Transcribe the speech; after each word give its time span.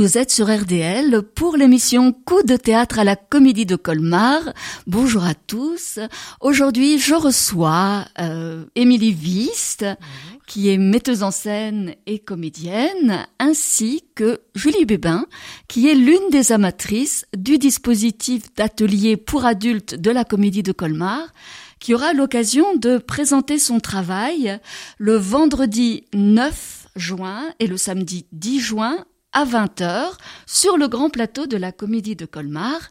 vous 0.00 0.16
êtes 0.16 0.30
sur 0.30 0.46
RDL 0.46 1.20
pour 1.20 1.58
l'émission 1.58 2.14
Coup 2.14 2.42
de 2.42 2.56
théâtre 2.56 2.98
à 2.98 3.04
la 3.04 3.16
Comédie 3.16 3.66
de 3.66 3.76
Colmar. 3.76 4.40
Bonjour 4.86 5.24
à 5.24 5.34
tous. 5.34 5.98
Aujourd'hui, 6.40 6.98
je 6.98 7.14
reçois 7.14 8.06
euh, 8.18 8.64
Émilie 8.76 9.14
Wist, 9.14 9.84
qui 10.46 10.70
est 10.70 10.78
metteuse 10.78 11.22
en 11.22 11.30
scène 11.30 11.96
et 12.06 12.18
comédienne, 12.18 13.26
ainsi 13.38 14.02
que 14.14 14.40
Julie 14.54 14.86
Bébin, 14.86 15.26
qui 15.68 15.86
est 15.90 15.94
l'une 15.94 16.30
des 16.30 16.50
amatrices 16.50 17.26
du 17.36 17.58
dispositif 17.58 18.54
d'atelier 18.54 19.18
pour 19.18 19.44
adultes 19.44 19.96
de 19.96 20.10
la 20.10 20.24
Comédie 20.24 20.62
de 20.62 20.72
Colmar 20.72 21.28
qui 21.78 21.94
aura 21.94 22.12
l'occasion 22.12 22.76
de 22.76 22.98
présenter 22.98 23.58
son 23.58 23.80
travail 23.80 24.58
le 24.98 25.16
vendredi 25.16 26.04
9 26.14 26.88
juin 26.96 27.42
et 27.58 27.66
le 27.66 27.76
samedi 27.76 28.26
10 28.32 28.60
juin 28.60 29.04
à 29.32 29.44
20h 29.44 30.12
sur 30.46 30.76
le 30.76 30.88
grand 30.88 31.10
plateau 31.10 31.46
de 31.46 31.56
la 31.56 31.72
Comédie 31.72 32.16
de 32.16 32.26
Colmar. 32.26 32.90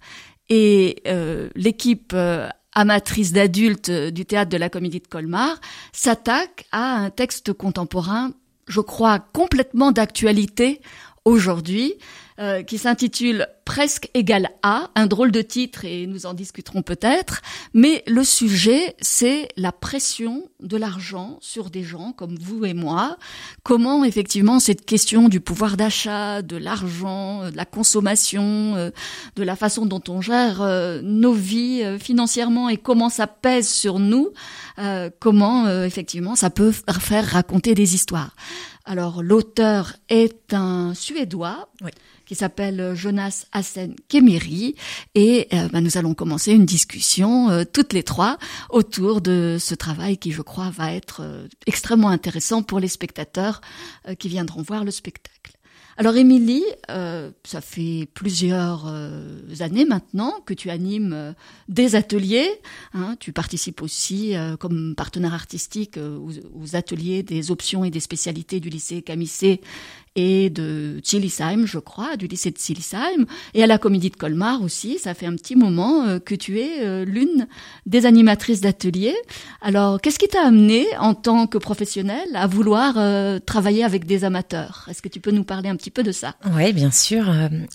Et 0.49 1.02
euh, 1.07 1.49
l'équipe 1.55 2.12
euh, 2.13 2.49
amatrice 2.73 3.34
d'adultes 3.34 3.91
du 3.91 4.25
théâtre 4.25 4.49
de 4.49 4.57
la 4.57 4.70
Comédie 4.70 4.99
de 4.99 5.07
Colmar 5.07 5.59
s'attaque 5.91 6.65
à 6.71 6.95
un 6.95 7.09
texte 7.09 7.53
contemporain, 7.53 8.31
je 8.67 8.81
crois, 8.81 9.20
complètement 9.20 9.91
d'actualité 9.91 10.81
aujourd'hui, 11.26 11.96
euh, 12.40 12.63
qui 12.63 12.77
s'intitule 12.77 13.48
Presque 13.65 14.09
égal 14.15 14.49
à, 14.63 14.90
un 14.95 15.05
drôle 15.05 15.32
de 15.32 15.43
titre 15.43 15.85
et 15.85 16.07
nous 16.07 16.26
en 16.26 16.34
discuterons 16.34 16.81
peut-être, 16.81 17.41
mais 17.76 18.04
le 18.07 18.23
sujet 18.23 18.96
c'est 18.99 19.48
la 19.57 19.71
pression 19.71 20.49
de 20.59 20.76
l'argent 20.76 21.37
sur 21.40 21.70
des 21.70 21.84
gens 21.84 22.12
comme 22.13 22.35
vous 22.40 22.65
et 22.65 22.73
moi, 22.73 23.18
comment 23.62 24.04
effectivement 24.04 24.59
cette 24.59 24.85
question 24.85 25.29
du 25.29 25.40
pouvoir 25.40 25.77
d'achat, 25.77 26.41
de 26.41 26.57
l'argent, 26.57 27.51
de 27.51 27.55
la 27.55 27.65
consommation, 27.65 28.76
euh, 28.76 28.90
de 29.35 29.43
la 29.43 29.55
façon 29.55 29.85
dont 29.85 30.01
on 30.07 30.20
gère 30.20 30.63
euh, 30.63 31.01
nos 31.03 31.34
vies 31.34 31.84
financièrement 31.99 32.70
et 32.70 32.77
comment 32.77 33.09
ça 33.09 33.27
pèse 33.27 33.70
sur 33.70 33.99
nous, 33.99 34.31
comment 35.20 35.70
effectivement 35.84 36.35
ça 36.35 36.49
peut 36.49 36.71
faire 36.71 37.26
raconter 37.26 37.76
des 37.76 37.93
histoires. 37.93 38.34
Alors 38.90 39.21
l'auteur 39.21 39.93
est 40.09 40.51
un 40.51 40.96
Suédois 40.96 41.70
qui 42.30 42.35
s'appelle 42.35 42.94
Jonas 42.94 43.48
Hassen 43.54 43.96
Kemeri 44.08 44.76
et 45.16 45.48
euh, 45.52 45.68
bah, 45.70 45.82
nous 45.82 45.98
allons 45.98 46.13
commencer 46.13 46.52
une 46.52 46.68
discussion 46.68 47.49
euh, 47.49 47.63
toutes 47.63 47.91
les 47.91 48.04
trois 48.04 48.38
autour 48.70 49.20
de 49.20 49.58
ce 49.60 49.74
travail 49.74 50.20
qui 50.20 50.32
je 50.32 50.44
crois 50.44 50.70
va 50.70 50.94
être 50.94 51.21
euh, 51.24 51.48
extrêmement 51.66 52.10
intéressant 52.10 52.62
pour 52.62 52.80
les 52.80 52.88
spectateurs 52.88 53.62
qui 54.20 54.30
viendront 54.30 54.62
voir 54.62 54.86
le 54.86 54.91
spectacle. 54.91 55.60
Alors 55.99 56.16
Émilie, 56.16 56.63
euh, 56.90 57.30
ça 57.44 57.60
fait 57.60 58.08
plusieurs 58.13 58.86
euh, 58.88 59.41
années 59.60 59.84
maintenant 59.84 60.40
que 60.46 60.54
tu 60.54 60.70
animes 60.70 61.12
euh, 61.12 61.34
des 61.68 61.96
ateliers. 61.96 62.49
Hein, 62.93 63.18
tu 63.20 63.34
participes 63.34 63.82
aussi 63.82 64.34
comme 64.62 64.96
partenaire 64.96 65.34
artistique 65.34 65.97
aux, 65.97 66.31
aux, 66.56 66.75
ateliers 66.78 67.22
des 67.22 67.52
options 67.52 67.84
et 67.84 67.90
des 67.90 68.00
spécialités 68.00 68.62
du 68.62 68.69
lycée 68.69 69.02
Camissé 69.02 69.59
et 70.19 70.50
de 70.50 71.00
Chilisheim, 71.03 71.66
je 71.66 71.79
crois, 71.79 72.17
du 72.17 72.28
lycée 72.28 72.51
de 72.51 72.57
Chilisheim, 72.57 73.25
et 73.53 73.63
à 73.63 73.68
la 73.68 73.78
Comédie 73.78 74.09
de 74.09 74.16
Colmar 74.16 74.62
aussi. 74.62 75.00
Ça 75.00 75.13
fait 75.13 75.25
un 75.25 75.35
petit 75.35 75.56
moment 75.56 76.03
euh, 76.03 76.19
que 76.19 76.35
tu 76.35 76.59
es 76.59 76.81
euh, 76.81 77.06
l'une 77.06 77.47
des 77.85 78.06
animatrices 78.06 78.59
d'ateliers. 78.59 79.16
Alors, 79.62 80.02
qu'est-ce 80.02 80.19
qui 80.19 80.28
t'a 80.28 80.46
amené 80.46 80.85
en 81.00 81.13
tant 81.13 81.47
que 81.47 81.58
professionnelle 81.58 82.35
à 82.35 82.47
vouloir 82.47 82.96
euh, 82.97 83.40
travailler 83.40 83.84
avec 83.84 84.06
des 84.06 84.25
amateurs? 84.25 84.88
Est-ce 84.90 85.02
que 85.02 85.09
tu 85.09 85.22
peux 85.22 85.31
nous 85.31 85.46
parler 85.46 85.69
un 85.69 85.75
petit 85.75 85.91
peu 85.91 86.03
de 86.03 86.12
ça? 86.12 86.35
Oui, 86.53 86.74
bien 86.74 86.91
sûr. 86.91 87.25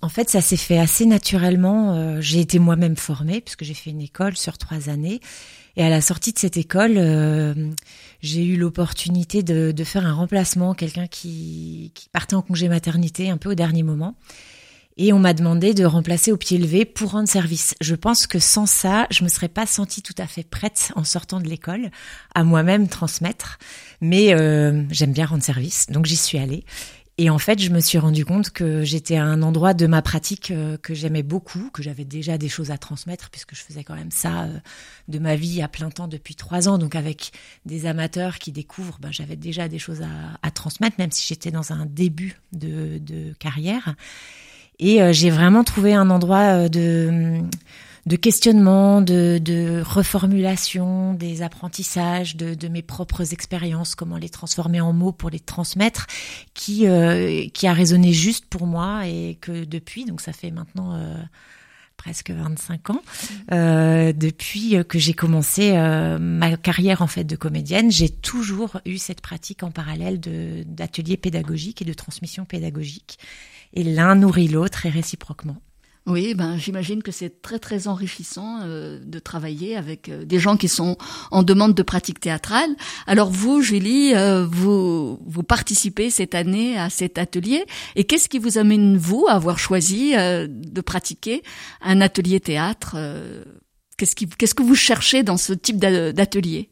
En 0.02 0.08
fait, 0.08 0.28
ça 0.28 0.40
s'est 0.40 0.56
fait 0.56 0.78
assez 0.78 1.06
naturellement. 1.06 2.20
J'ai 2.20 2.40
été 2.40 2.58
moi-même 2.58 2.96
formée 2.96 3.40
puisque 3.40 3.64
j'ai 3.64 3.74
fait 3.74 3.90
une 3.90 4.02
école 4.02 4.36
sur 4.36 4.58
trois 4.58 4.88
années. 4.88 5.20
Et 5.76 5.82
à 5.82 5.88
la 5.88 6.00
sortie 6.00 6.32
de 6.32 6.38
cette 6.38 6.56
école, 6.56 6.94
euh, 6.96 7.54
j'ai 8.22 8.44
eu 8.44 8.56
l'opportunité 8.56 9.42
de, 9.42 9.72
de, 9.72 9.84
faire 9.84 10.06
un 10.06 10.12
remplacement, 10.12 10.74
quelqu'un 10.74 11.06
qui, 11.06 11.90
qui, 11.94 12.08
partait 12.10 12.36
en 12.36 12.42
congé 12.42 12.68
maternité 12.68 13.30
un 13.30 13.36
peu 13.36 13.50
au 13.50 13.54
dernier 13.54 13.82
moment. 13.82 14.14
Et 14.96 15.12
on 15.12 15.18
m'a 15.18 15.34
demandé 15.34 15.74
de 15.74 15.84
remplacer 15.84 16.30
au 16.30 16.36
pied 16.36 16.56
levé 16.56 16.84
pour 16.84 17.10
rendre 17.10 17.28
service. 17.28 17.74
Je 17.80 17.96
pense 17.96 18.28
que 18.28 18.38
sans 18.38 18.66
ça, 18.66 19.08
je 19.10 19.24
me 19.24 19.28
serais 19.28 19.48
pas 19.48 19.66
sentie 19.66 20.02
tout 20.02 20.14
à 20.18 20.28
fait 20.28 20.44
prête 20.44 20.92
en 20.94 21.02
sortant 21.02 21.40
de 21.40 21.48
l'école 21.48 21.90
à 22.34 22.44
moi-même 22.44 22.86
transmettre. 22.86 23.58
Mais 24.00 24.32
euh, 24.32 24.84
j'aime 24.90 25.12
bien 25.12 25.26
rendre 25.26 25.42
service, 25.42 25.86
donc 25.88 26.06
j'y 26.06 26.16
suis 26.16 26.38
allée. 26.38 26.64
Et 27.16 27.30
en 27.30 27.38
fait, 27.38 27.60
je 27.60 27.70
me 27.70 27.78
suis 27.78 27.98
rendu 27.98 28.24
compte 28.24 28.50
que 28.50 28.82
j'étais 28.82 29.16
à 29.16 29.24
un 29.24 29.42
endroit 29.42 29.72
de 29.72 29.86
ma 29.86 30.02
pratique 30.02 30.50
euh, 30.50 30.76
que 30.76 30.94
j'aimais 30.94 31.22
beaucoup, 31.22 31.70
que 31.72 31.80
j'avais 31.80 32.04
déjà 32.04 32.38
des 32.38 32.48
choses 32.48 32.72
à 32.72 32.78
transmettre, 32.78 33.30
puisque 33.30 33.54
je 33.54 33.60
faisais 33.60 33.84
quand 33.84 33.94
même 33.94 34.10
ça 34.10 34.42
euh, 34.42 34.58
de 35.06 35.20
ma 35.20 35.36
vie 35.36 35.62
à 35.62 35.68
plein 35.68 35.90
temps 35.90 36.08
depuis 36.08 36.34
trois 36.34 36.68
ans. 36.68 36.76
Donc 36.76 36.96
avec 36.96 37.30
des 37.66 37.86
amateurs 37.86 38.40
qui 38.40 38.50
découvrent, 38.50 38.98
ben, 39.00 39.12
j'avais 39.12 39.36
déjà 39.36 39.68
des 39.68 39.78
choses 39.78 40.02
à, 40.02 40.38
à, 40.42 40.50
transmettre, 40.50 40.96
même 40.98 41.12
si 41.12 41.24
j'étais 41.24 41.52
dans 41.52 41.72
un 41.72 41.86
début 41.86 42.40
de, 42.52 42.98
de 42.98 43.32
carrière. 43.34 43.94
Et 44.80 45.00
euh, 45.00 45.12
j'ai 45.12 45.30
vraiment 45.30 45.62
trouvé 45.62 45.94
un 45.94 46.10
endroit 46.10 46.68
de 46.68 47.40
de 48.06 48.16
questionnement, 48.16 49.00
de, 49.00 49.38
de 49.38 49.82
reformulation 49.84 51.14
des 51.14 51.42
apprentissages, 51.42 52.36
de, 52.36 52.54
de 52.54 52.68
mes 52.68 52.82
propres 52.82 53.32
expériences, 53.32 53.94
comment 53.94 54.16
les 54.16 54.28
transformer 54.28 54.80
en 54.80 54.92
mots 54.92 55.12
pour 55.12 55.30
les 55.30 55.40
transmettre, 55.40 56.06
qui 56.52 56.86
euh, 56.86 57.46
qui 57.52 57.66
a 57.66 57.72
résonné 57.72 58.12
juste 58.12 58.46
pour 58.46 58.66
moi 58.66 59.06
et 59.06 59.38
que 59.40 59.64
depuis, 59.64 60.04
donc 60.04 60.20
ça 60.20 60.32
fait 60.32 60.50
maintenant 60.50 60.94
euh, 60.94 61.14
presque 61.96 62.30
25 62.30 62.90
ans, 62.90 63.02
euh, 63.52 64.12
depuis 64.12 64.76
que 64.86 64.98
j'ai 64.98 65.14
commencé 65.14 65.72
euh, 65.74 66.18
ma 66.18 66.56
carrière 66.56 67.00
en 67.00 67.06
fait 67.06 67.24
de 67.24 67.36
comédienne, 67.36 67.90
j'ai 67.90 68.10
toujours 68.10 68.80
eu 68.84 68.98
cette 68.98 69.22
pratique 69.22 69.62
en 69.62 69.70
parallèle 69.70 70.20
d'ateliers 70.20 71.16
pédagogiques 71.16 71.80
et 71.80 71.84
de 71.86 71.94
transmission 71.94 72.44
pédagogique. 72.44 73.18
Et 73.72 73.82
l'un 73.82 74.14
nourrit 74.14 74.48
l'autre 74.48 74.86
et 74.86 74.90
réciproquement. 74.90 75.56
Oui, 76.06 76.34
ben 76.34 76.58
j'imagine 76.58 77.02
que 77.02 77.10
c'est 77.10 77.40
très 77.40 77.58
très 77.58 77.88
enrichissant 77.88 78.58
euh, 78.62 79.00
de 79.02 79.18
travailler 79.18 79.74
avec 79.74 80.10
euh, 80.10 80.26
des 80.26 80.38
gens 80.38 80.58
qui 80.58 80.68
sont 80.68 80.98
en 81.30 81.42
demande 81.42 81.72
de 81.72 81.82
pratique 81.82 82.20
théâtrale. 82.20 82.68
Alors 83.06 83.30
vous, 83.30 83.62
Julie, 83.62 84.14
euh, 84.14 84.44
vous 84.44 85.18
vous 85.24 85.42
participez 85.42 86.10
cette 86.10 86.34
année 86.34 86.78
à 86.78 86.90
cet 86.90 87.16
atelier 87.16 87.64
et 87.96 88.04
qu'est-ce 88.04 88.28
qui 88.28 88.38
vous 88.38 88.58
amène 88.58 88.98
vous 88.98 89.24
à 89.28 89.32
avoir 89.32 89.58
choisi 89.58 90.12
de 90.14 90.80
pratiquer 90.82 91.42
un 91.80 92.00
atelier 92.02 92.40
théâtre 92.40 92.96
Qu'est-ce 93.96 94.16
qui 94.16 94.28
qu'est-ce 94.28 94.54
que 94.54 94.62
vous 94.62 94.74
cherchez 94.74 95.22
dans 95.22 95.36
ce 95.36 95.52
type 95.52 95.78
d'atelier? 95.78 96.70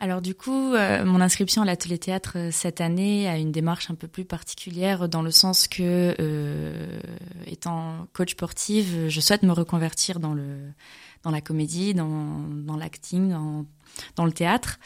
Alors 0.00 0.22
du 0.22 0.34
coup, 0.34 0.74
euh, 0.74 1.04
mon 1.04 1.20
inscription 1.20 1.62
à 1.62 1.64
l'atelier 1.64 1.98
théâtre 1.98 2.34
euh, 2.36 2.50
cette 2.52 2.80
année 2.80 3.28
a 3.28 3.36
une 3.36 3.50
démarche 3.50 3.90
un 3.90 3.96
peu 3.96 4.06
plus 4.06 4.24
particulière 4.24 5.08
dans 5.08 5.22
le 5.22 5.32
sens 5.32 5.66
que, 5.66 6.14
euh, 6.20 7.00
étant 7.46 8.06
coach 8.12 8.32
sportive, 8.32 9.08
je 9.08 9.20
souhaite 9.20 9.42
me 9.42 9.52
reconvertir 9.52 10.20
dans 10.20 10.34
le 10.34 10.58
dans 11.24 11.32
la 11.32 11.40
comédie, 11.40 11.94
dans, 11.94 12.38
dans 12.48 12.76
l'acting, 12.76 13.30
dans, 13.30 13.66
dans 14.14 14.24
le 14.24 14.30
théâtre. 14.30 14.78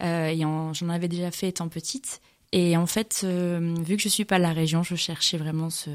Euh, 0.00 0.32
j'en 0.72 0.88
avais 0.88 1.08
déjà 1.08 1.32
fait 1.32 1.48
étant 1.48 1.68
petite. 1.68 2.20
Et 2.52 2.76
en 2.76 2.86
fait, 2.86 3.24
vu 3.24 3.96
que 3.96 4.02
je 4.02 4.08
suis 4.08 4.24
pas 4.24 4.38
de 4.38 4.42
la 4.42 4.52
région, 4.52 4.84
je 4.84 4.94
cherchais 4.94 5.36
vraiment 5.36 5.68
ce, 5.68 5.90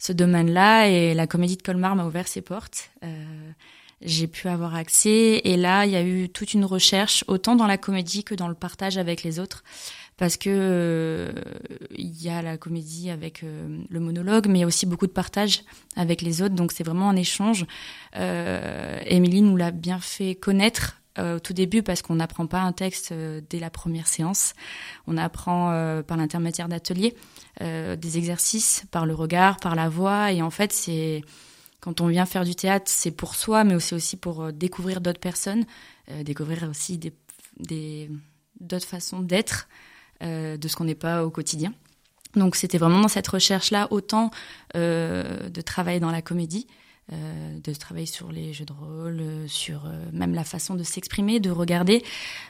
ce 0.00 0.12
domaine-là. 0.12 0.88
Et 0.88 1.14
la 1.14 1.28
comédie 1.28 1.56
de 1.56 1.62
Colmar 1.62 1.94
m'a 1.94 2.04
ouvert 2.04 2.26
ses 2.26 2.42
portes 2.42 2.90
j'ai 4.02 4.26
pu 4.26 4.48
avoir 4.48 4.74
accès. 4.74 5.40
Et 5.44 5.56
là, 5.56 5.86
il 5.86 5.92
y 5.92 5.96
a 5.96 6.02
eu 6.02 6.28
toute 6.28 6.54
une 6.54 6.64
recherche, 6.64 7.24
autant 7.28 7.56
dans 7.56 7.66
la 7.66 7.78
comédie 7.78 8.24
que 8.24 8.34
dans 8.34 8.48
le 8.48 8.54
partage 8.54 8.98
avec 8.98 9.22
les 9.22 9.38
autres. 9.38 9.64
Parce 10.16 10.38
que 10.38 10.48
euh, 10.50 11.32
il 11.94 12.22
y 12.22 12.30
a 12.30 12.40
la 12.40 12.56
comédie 12.56 13.10
avec 13.10 13.42
euh, 13.42 13.82
le 13.88 14.00
monologue, 14.00 14.46
mais 14.46 14.58
il 14.58 14.60
y 14.62 14.64
a 14.64 14.66
aussi 14.66 14.86
beaucoup 14.86 15.06
de 15.06 15.12
partage 15.12 15.62
avec 15.94 16.22
les 16.22 16.40
autres. 16.40 16.54
Donc 16.54 16.72
c'est 16.72 16.84
vraiment 16.84 17.10
un 17.10 17.16
échange. 17.16 17.66
Euh, 18.16 18.98
Émilie 19.04 19.42
nous 19.42 19.56
l'a 19.56 19.72
bien 19.72 19.98
fait 20.00 20.34
connaître 20.34 21.02
euh, 21.18 21.36
au 21.36 21.38
tout 21.38 21.52
début 21.52 21.82
parce 21.82 22.00
qu'on 22.00 22.14
n'apprend 22.14 22.46
pas 22.46 22.60
un 22.60 22.72
texte 22.72 23.12
dès 23.12 23.58
la 23.58 23.68
première 23.68 24.06
séance. 24.06 24.54
On 25.06 25.18
apprend 25.18 25.66
par 26.06 26.16
l'intermédiaire 26.16 26.68
d'ateliers, 26.68 27.14
des 27.60 28.18
exercices, 28.18 28.86
par 28.90 29.04
le 29.04 29.14
regard, 29.14 29.58
par 29.58 29.74
la 29.74 29.90
voix. 29.90 30.32
Et 30.32 30.40
en 30.40 30.50
fait, 30.50 30.72
c'est 30.72 31.22
quand 31.86 32.00
on 32.00 32.08
vient 32.08 32.26
faire 32.26 32.44
du 32.44 32.56
théâtre, 32.56 32.86
c'est 32.88 33.12
pour 33.12 33.36
soi, 33.36 33.62
mais 33.62 33.76
aussi 33.76 33.94
aussi 33.94 34.16
pour 34.16 34.42
euh, 34.42 34.50
découvrir 34.50 35.00
d'autres 35.00 35.20
personnes, 35.20 35.64
euh, 36.10 36.24
découvrir 36.24 36.68
aussi 36.68 36.98
des, 36.98 38.10
d'autres 38.58 38.88
façons 38.88 39.20
d'être, 39.20 39.68
euh, 40.20 40.56
de 40.56 40.66
ce 40.66 40.74
qu'on 40.74 40.82
n'est 40.82 40.96
pas 40.96 41.24
au 41.24 41.30
quotidien. 41.30 41.72
Donc 42.34 42.56
c'était 42.56 42.78
vraiment 42.78 42.98
dans 42.98 43.08
cette 43.08 43.28
recherche-là, 43.28 43.86
autant 43.92 44.32
de 44.74 45.60
travailler 45.64 46.00
dans 46.00 46.10
la 46.10 46.20
comédie, 46.20 46.66
de 47.10 47.72
travailler 47.72 48.04
sur 48.04 48.30
les 48.30 48.52
jeux 48.52 48.66
de 48.66 48.74
rôle, 48.74 49.22
sur 49.46 49.90
même 50.12 50.34
la 50.34 50.44
façon 50.44 50.74
de 50.74 50.82
s'exprimer, 50.82 51.40
de 51.40 51.50
regarder, 51.50 52.04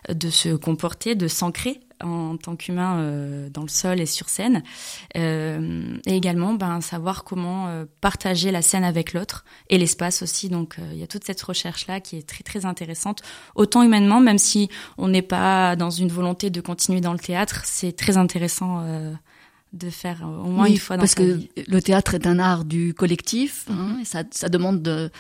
de 0.09 0.29
se 0.29 0.57
comporter, 0.57 1.15
de 1.15 1.29
s'ancrer 1.29 1.79
en 2.03 2.37
tant 2.37 2.57
qu'humain 2.57 2.99
euh, 2.99 3.49
dans 3.51 3.63
le 3.63 3.69
sol 3.69 4.01
et 4.01 4.07
sur 4.07 4.29
scène, 4.29 4.63
euh, 5.17 5.97
et 6.07 6.17
également 6.17 6.55
ben, 6.55 6.81
savoir 6.81 7.25
comment 7.25 7.69
euh, 7.69 7.85
partager 8.01 8.51
la 8.51 8.63
scène 8.63 8.85
avec 8.85 9.13
l'autre 9.13 9.45
et 9.69 9.79
l'espace 9.79 10.23
aussi. 10.23 10.49
Donc 10.49 10.77
il 10.93 10.99
y 10.99 11.03
a 11.03 11.07
toute 11.07 11.25
cette 11.25 11.43
recherche 11.43 11.87
là 11.87 12.01
qui 12.01 12.17
est 12.17 12.29
très 12.29 12.43
très 12.43 12.67
intéressante, 12.67 13.23
autant 13.55 13.83
humainement, 13.83 14.21
même 14.21 14.39
si 14.39 14.69
on 14.99 15.09
n'est 15.09 15.23
pas 15.23 15.77
dans 15.77 15.91
une 15.91 16.09
volonté 16.09 16.51
de 16.51 16.61
continuer 16.61 17.01
dans 17.01 17.13
le 17.13 17.19
théâtre, 17.19 17.63
c'est 17.65 17.97
très 17.97 18.17
intéressant 18.17 18.85
de 19.77 19.91
faire 19.91 20.23
au 20.23 20.49
moins 20.49 20.67
une 20.67 20.79
fois 20.79 20.97
dans 20.97 21.03
parce 21.03 21.15
que 21.15 21.41
le 21.69 21.83
théâtre 21.83 22.15
est 22.15 22.27
un 22.27 22.39
art 22.39 22.65
du 22.65 22.95
collectif 22.95 23.67
hein, 23.71 23.99
et 24.01 24.05
ça, 24.05 24.23
ça 24.31 24.49
demande 24.49 24.83
de, 24.83 25.11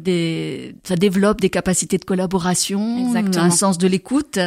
des 0.00 0.74
ça 0.84 0.96
développe 0.96 1.40
des 1.40 1.50
capacités 1.50 1.98
de 1.98 2.04
collaboration 2.04 3.06
Exactement. 3.06 3.44
un 3.44 3.50
sens 3.50 3.78
de 3.78 3.86
l'écoute. 3.86 4.38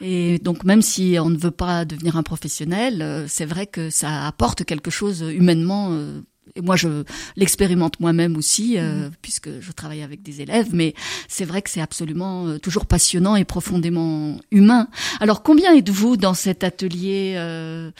Et 0.00 0.38
donc 0.38 0.64
même 0.64 0.82
si 0.82 1.16
on 1.20 1.30
ne 1.30 1.38
veut 1.38 1.50
pas 1.50 1.84
devenir 1.84 2.16
un 2.16 2.22
professionnel 2.22 3.02
euh, 3.02 3.26
c'est 3.28 3.46
vrai 3.46 3.66
que 3.66 3.90
ça 3.90 4.26
apporte 4.26 4.64
quelque 4.64 4.90
chose 4.90 5.20
humainement 5.20 5.88
euh, 5.92 6.20
et 6.54 6.60
moi 6.60 6.76
je 6.76 7.04
l'expérimente 7.36 8.00
moi-même 8.00 8.36
aussi 8.36 8.78
euh, 8.78 9.10
puisque 9.22 9.60
je 9.60 9.72
travaille 9.72 10.02
avec 10.02 10.22
des 10.22 10.40
élèves 10.40 10.68
mais 10.72 10.94
c'est 11.28 11.44
vrai 11.44 11.62
que 11.62 11.70
c'est 11.70 11.80
absolument 11.80 12.46
euh, 12.46 12.58
toujours 12.58 12.86
passionnant 12.86 13.36
et 13.36 13.44
profondément 13.44 14.36
humain. 14.50 14.88
Alors 15.20 15.42
combien 15.42 15.74
êtes-vous 15.74 16.16
dans 16.16 16.34
cet 16.34 16.64
atelier 16.64 17.34
euh, 17.36 17.90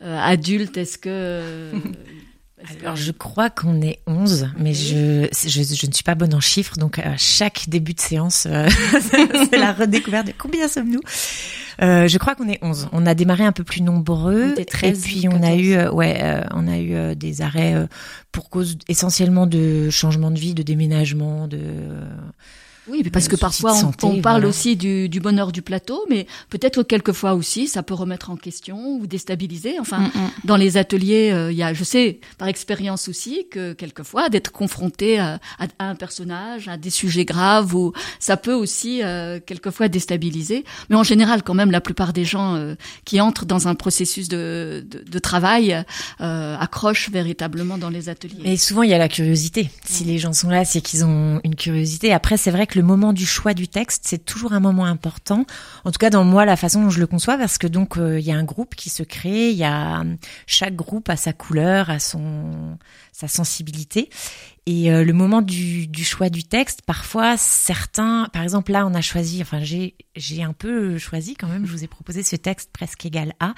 adulte? 0.00 0.76
Est-ce 0.76 0.98
que 0.98 1.70
Alors, 2.82 2.96
je 2.96 3.12
crois 3.12 3.50
qu'on 3.50 3.80
est 3.82 4.00
11, 4.06 4.50
mais 4.58 4.74
je, 4.74 5.28
je, 5.32 5.62
je 5.62 5.86
ne 5.86 5.92
suis 5.92 6.04
pas 6.04 6.14
bonne 6.14 6.34
en 6.34 6.40
chiffres, 6.40 6.76
donc 6.76 6.98
à 6.98 7.16
chaque 7.16 7.68
début 7.68 7.94
de 7.94 8.00
séance, 8.00 8.46
c'est 9.50 9.58
la 9.58 9.72
redécouverte 9.72 10.28
de 10.28 10.32
combien 10.36 10.68
sommes-nous? 10.68 11.00
Euh, 11.80 12.08
Je 12.08 12.18
crois 12.18 12.34
qu'on 12.34 12.48
est 12.48 12.58
11. 12.62 12.88
On 12.92 13.06
a 13.06 13.14
démarré 13.14 13.44
un 13.44 13.52
peu 13.52 13.64
plus 13.64 13.82
nombreux, 13.82 14.48
On 14.48 14.52
était 14.52 14.64
13, 14.64 14.98
et 14.98 15.02
puis 15.02 15.28
on 15.28 15.36
a 15.42 15.50
14. 15.50 15.60
eu, 15.60 15.74
euh, 15.74 15.90
ouais, 15.90 16.18
euh, 16.22 16.42
on 16.52 16.68
a 16.68 16.78
eu 16.78 16.94
euh, 16.94 17.14
des 17.14 17.40
arrêts 17.42 17.74
euh, 17.74 17.86
pour 18.32 18.50
cause 18.50 18.76
essentiellement 18.88 19.46
de 19.46 19.90
changement 19.90 20.30
de 20.30 20.38
vie, 20.38 20.54
de 20.54 20.62
déménagement, 20.62 21.48
de 21.48 21.60
Oui, 22.92 23.02
parce 23.10 23.26
Euh, 23.26 23.30
que 23.30 23.36
parfois 23.36 23.72
on- 23.74 23.90
parle 23.92 24.20
voilà. 24.20 24.46
aussi 24.48 24.76
du, 24.76 25.08
du 25.08 25.18
bonheur 25.20 25.50
du 25.50 25.62
plateau, 25.62 26.04
mais 26.10 26.26
peut-être 26.50 26.82
que 26.82 26.86
quelquefois 26.86 27.34
aussi 27.34 27.66
ça 27.66 27.82
peut 27.82 27.94
remettre 27.94 28.30
en 28.30 28.36
question 28.36 28.96
ou 29.00 29.06
déstabiliser. 29.06 29.78
Enfin, 29.80 29.98
Mm, 30.00 30.04
mm. 30.18 30.30
dans 30.44 30.56
les 30.56 30.76
ateliers, 30.76 31.30
euh, 31.32 31.50
il 31.50 31.56
y 31.58 31.62
a, 31.62 31.72
je 31.74 31.84
sais 31.84 32.20
par 32.38 32.48
expérience 32.48 33.08
aussi 33.08 33.46
que 33.50 33.72
quelquefois 33.72 34.28
d'être 34.28 34.52
confronté 34.52 35.18
à, 35.18 35.40
à- 35.58 35.66
à 35.78 35.84
un 35.88 35.94
personnage, 35.94 36.68
à 36.68 36.76
des 36.76 36.90
sujets 36.90 37.24
graves, 37.24 37.74
ou 37.74 37.92
ça 38.20 38.36
peut 38.36 38.52
aussi 38.54 39.02
euh, 39.02 39.40
quelquefois 39.44 39.88
déstabiliser. 39.88 40.64
Mais 40.90 40.96
en 40.96 41.02
général, 41.02 41.42
quand 41.42 41.54
même, 41.54 41.70
la 41.70 41.80
plupart 41.80 42.12
des 42.12 42.24
gens 42.24 42.54
euh, 42.56 42.74
qui 43.04 43.20
entrent 43.20 43.46
dans 43.46 43.68
un 43.68 43.74
processus 43.74 44.28
de, 44.28 44.84
de, 44.88 45.02
de 45.10 45.18
travail 45.18 45.84
accrochent 46.20 47.10
véritablement 47.10 47.78
dans 47.78 47.90
les 47.90 48.08
ateliers. 48.08 48.42
Mais 48.44 48.56
souvent, 48.56 48.82
il 48.82 48.90
y 48.90 48.94
a 48.94 48.98
la 48.98 49.08
curiosité. 49.08 49.70
Si 49.84 50.04
les 50.04 50.18
gens 50.18 50.32
sont 50.32 50.48
là, 50.50 50.64
c'est 50.64 50.80
qu'ils 50.80 51.04
ont 51.04 51.40
une 51.44 51.54
curiosité. 51.54 52.12
Après, 52.12 52.36
c'est 52.36 52.50
vrai 52.50 52.66
que 52.66 52.78
le 52.78 52.81
moment 52.82 53.12
du 53.12 53.26
choix 53.26 53.54
du 53.54 53.68
texte, 53.68 54.04
c'est 54.06 54.24
toujours 54.24 54.52
un 54.52 54.60
moment 54.60 54.84
important. 54.84 55.46
En 55.84 55.90
tout 55.90 55.98
cas, 55.98 56.10
dans 56.10 56.24
moi, 56.24 56.44
la 56.44 56.56
façon 56.56 56.82
dont 56.82 56.90
je 56.90 57.00
le 57.00 57.06
conçois, 57.06 57.38
parce 57.38 57.58
que 57.58 57.66
donc, 57.66 57.96
euh, 57.96 58.18
il 58.18 58.24
y 58.24 58.32
a 58.32 58.36
un 58.36 58.44
groupe 58.44 58.74
qui 58.74 58.90
se 58.90 59.02
crée, 59.02 59.50
il 59.50 59.56
y 59.56 59.64
a 59.64 60.04
chaque 60.46 60.76
groupe 60.76 61.08
a 61.08 61.16
sa 61.16 61.32
couleur, 61.32 61.90
a 61.90 61.98
son 61.98 62.78
sa 63.12 63.28
sensibilité. 63.28 64.08
Et 64.64 64.92
euh, 64.92 65.02
le 65.02 65.12
moment 65.12 65.42
du, 65.42 65.88
choix 66.04 66.28
du 66.28 66.44
texte, 66.44 66.82
parfois 66.82 67.36
certains, 67.36 68.28
par 68.32 68.44
exemple 68.44 68.70
là, 68.70 68.86
on 68.86 68.94
a 68.94 69.00
choisi, 69.00 69.42
enfin 69.42 69.60
j'ai 69.60 70.42
un 70.42 70.52
peu 70.52 70.98
choisi 70.98 71.34
quand 71.34 71.48
même. 71.48 71.66
Je 71.66 71.72
vous 71.72 71.82
ai 71.82 71.88
proposé 71.88 72.22
ce 72.22 72.36
texte 72.36 72.70
presque 72.72 73.04
égal 73.04 73.34
à, 73.40 73.54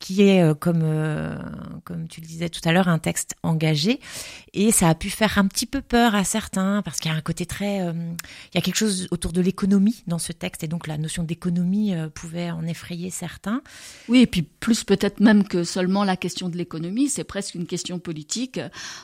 qui 0.00 0.22
est 0.22 0.42
euh, 0.42 0.54
comme 0.54 0.80
euh, 0.82 1.38
comme 1.84 2.08
tu 2.08 2.20
le 2.20 2.26
disais 2.26 2.48
tout 2.48 2.60
à 2.64 2.72
l'heure, 2.72 2.88
un 2.88 2.98
texte 2.98 3.36
engagé. 3.44 4.00
Et 4.52 4.72
ça 4.72 4.88
a 4.88 4.96
pu 4.96 5.10
faire 5.10 5.38
un 5.38 5.46
petit 5.46 5.66
peu 5.66 5.80
peur 5.80 6.16
à 6.16 6.24
certains 6.24 6.82
parce 6.82 6.98
qu'il 6.98 7.12
y 7.12 7.14
a 7.14 7.16
un 7.16 7.20
côté 7.20 7.46
très, 7.46 7.78
il 7.78 8.54
y 8.54 8.58
a 8.58 8.60
quelque 8.60 8.78
chose 8.78 9.06
autour 9.12 9.32
de 9.32 9.40
l'économie 9.40 10.02
dans 10.08 10.18
ce 10.18 10.32
texte 10.32 10.64
et 10.64 10.68
donc 10.68 10.88
la 10.88 10.98
notion 10.98 11.22
d'économie 11.22 11.94
pouvait 12.14 12.50
en 12.50 12.66
effrayer 12.66 13.10
certains. 13.10 13.62
Oui, 14.08 14.22
et 14.22 14.26
puis 14.26 14.42
plus 14.42 14.82
peut-être 14.82 15.20
même 15.20 15.46
que 15.46 15.62
seulement 15.62 16.02
la 16.02 16.16
question 16.16 16.48
de 16.48 16.56
l'économie, 16.56 17.08
c'est 17.08 17.22
presque 17.22 17.54
une 17.54 17.66
question 17.66 18.00
politique. 18.00 18.58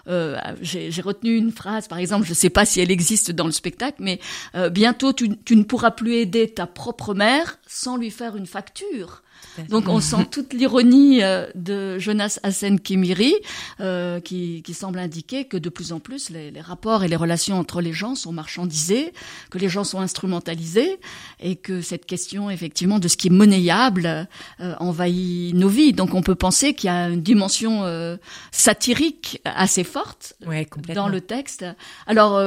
J'ai 0.06 1.02
retenu 1.02 1.43
phrase, 1.52 1.88
par 1.88 1.98
exemple, 1.98 2.24
je 2.24 2.30
ne 2.30 2.34
sais 2.36 2.50
pas 2.50 2.64
si 2.64 2.80
elle 2.80 2.90
existe 2.90 3.30
dans 3.30 3.46
le 3.46 3.52
spectacle, 3.52 3.96
mais 4.00 4.20
euh, 4.54 4.70
bientôt 4.70 5.12
tu 5.12 5.28
ne 5.28 5.62
pourras 5.62 5.90
plus 5.90 6.14
aider 6.14 6.48
ta 6.48 6.66
propre 6.66 7.14
mère 7.14 7.58
sans 7.66 7.96
lui 7.96 8.10
faire 8.10 8.36
une 8.36 8.46
facture. 8.46 9.23
Donc 9.68 9.88
on 9.88 10.00
sent 10.00 10.26
toute 10.30 10.52
l'ironie 10.52 11.22
euh, 11.22 11.46
de 11.54 11.98
Jonas 11.98 12.38
Hassen 12.42 12.80
Kimiri 12.80 13.34
euh, 13.80 14.20
qui, 14.20 14.62
qui 14.62 14.74
semble 14.74 14.98
indiquer 14.98 15.44
que 15.44 15.56
de 15.56 15.68
plus 15.68 15.92
en 15.92 16.00
plus 16.00 16.30
les, 16.30 16.50
les 16.50 16.60
rapports 16.60 17.04
et 17.04 17.08
les 17.08 17.16
relations 17.16 17.58
entre 17.58 17.80
les 17.80 17.92
gens 17.92 18.14
sont 18.14 18.32
marchandisés, 18.32 19.12
que 19.50 19.58
les 19.58 19.68
gens 19.68 19.84
sont 19.84 20.00
instrumentalisés 20.00 20.98
et 21.40 21.56
que 21.56 21.80
cette 21.80 22.06
question 22.06 22.50
effectivement 22.50 22.98
de 22.98 23.08
ce 23.08 23.16
qui 23.16 23.28
est 23.28 23.30
monnayable 23.30 24.28
euh, 24.60 24.74
envahit 24.80 25.54
nos 25.54 25.68
vies. 25.68 25.92
Donc 25.92 26.14
on 26.14 26.22
peut 26.22 26.34
penser 26.34 26.74
qu'il 26.74 26.88
y 26.88 26.92
a 26.92 27.08
une 27.08 27.22
dimension 27.22 27.84
euh, 27.84 28.16
satirique 28.52 29.40
assez 29.44 29.84
forte 29.84 30.34
Ouais, 30.46 30.66
dans 30.94 31.08
le 31.08 31.20
texte. 31.20 31.64
Alors, 32.06 32.38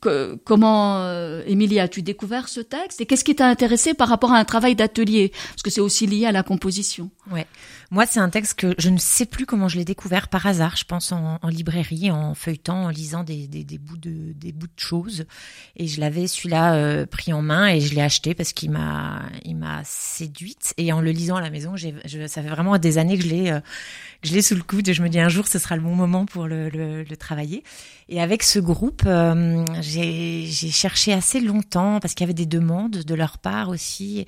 que- 0.00 0.38
comment, 0.44 1.10
Émilie, 1.46 1.80
as-tu 1.80 2.02
découvert 2.02 2.48
ce 2.48 2.60
texte? 2.60 3.00
Et 3.00 3.06
qu'est-ce 3.06 3.24
qui 3.24 3.34
t'a 3.34 3.46
intéressé 3.46 3.94
par 3.94 4.08
rapport 4.08 4.32
à 4.32 4.38
un 4.38 4.44
travail 4.44 4.74
d'atelier? 4.74 5.32
Parce 5.50 5.62
que 5.62 5.70
c'est 5.70 5.80
aussi 5.80 6.06
lié 6.06 6.23
à 6.26 6.32
la 6.32 6.42
composition. 6.42 7.10
Moi, 7.94 8.06
c'est 8.06 8.18
un 8.18 8.28
texte 8.28 8.58
que 8.58 8.74
je 8.76 8.90
ne 8.90 8.98
sais 8.98 9.24
plus 9.24 9.46
comment 9.46 9.68
je 9.68 9.76
l'ai 9.76 9.84
découvert 9.84 10.26
par 10.26 10.44
hasard. 10.48 10.74
Je 10.74 10.82
pense 10.82 11.12
en, 11.12 11.38
librairie, 11.48 12.10
en 12.10 12.34
feuilletant, 12.34 12.86
en 12.86 12.88
lisant 12.88 13.22
des, 13.22 13.46
bouts 13.78 13.96
de 13.96 14.34
choses. 14.76 15.26
Et 15.76 15.86
je 15.86 16.00
l'avais 16.00 16.26
celui-là 16.26 16.74
euh, 16.74 17.06
pris 17.06 17.32
en 17.32 17.40
main 17.40 17.68
et 17.68 17.78
je 17.78 17.94
l'ai 17.94 18.00
acheté 18.02 18.34
parce 18.34 18.52
qu'il 18.52 18.72
m'a 18.72 19.22
il 19.44 19.54
m'a 19.54 19.82
séduite. 19.84 20.74
Et 20.76 20.92
en 20.92 21.00
le 21.00 21.12
lisant 21.12 21.36
à 21.36 21.40
la 21.40 21.50
maison, 21.50 21.76
ça 21.76 22.42
fait 22.42 22.48
vraiment 22.48 22.78
des 22.78 22.98
années 22.98 23.16
que 23.16 23.22
je 23.22 23.28
l'ai 23.28 23.52
euh, 23.52 23.60
je 24.24 24.34
l'ai 24.34 24.42
sous 24.42 24.56
le 24.56 24.64
coude. 24.64 24.88
Et 24.88 24.92
je 24.92 25.00
me 25.00 25.08
dis 25.08 25.20
un 25.20 25.28
jour, 25.28 25.46
ce 25.46 25.60
sera 25.60 25.76
le 25.76 25.82
bon 25.82 25.94
moment 25.94 26.26
pour 26.26 26.48
le, 26.48 26.70
le, 26.70 27.04
le 27.04 27.16
travailler. 27.16 27.62
Et 28.08 28.20
avec 28.20 28.42
ce 28.42 28.58
groupe, 28.58 29.04
euh, 29.06 29.64
j'ai 29.82 30.46
cherché 30.50 31.12
assez 31.12 31.40
longtemps 31.40 32.00
parce 32.00 32.14
qu'il 32.14 32.24
y 32.24 32.26
avait 32.26 32.34
des 32.34 32.44
demandes 32.44 32.90
de 32.90 33.14
leur 33.14 33.38
part 33.38 33.68
aussi. 33.68 34.26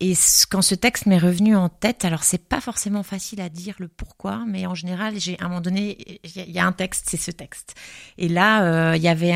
Et 0.00 0.14
quand 0.50 0.62
ce 0.62 0.74
texte 0.74 1.06
m'est 1.06 1.18
revenu 1.18 1.54
en 1.54 1.68
tête, 1.68 2.04
alors 2.04 2.24
c'est 2.24 2.48
pas 2.48 2.60
forcément 2.60 3.03
facile 3.04 3.40
à 3.40 3.48
dire 3.48 3.76
le 3.78 3.86
pourquoi, 3.88 4.44
mais 4.46 4.66
en 4.66 4.74
général, 4.74 5.20
j'ai 5.20 5.38
à 5.40 5.44
un 5.44 5.48
moment 5.48 5.60
donné, 5.60 6.18
il 6.24 6.50
y 6.50 6.58
a- 6.58 6.66
un 6.66 6.72
texte, 6.72 7.06
c'est 7.08 7.16
ce 7.18 7.30
texte. 7.30 7.74
Et 8.18 8.28
là, 8.28 8.64
euh, 8.92 8.96
il 8.96 9.02
y 9.02 9.08
avait, 9.08 9.34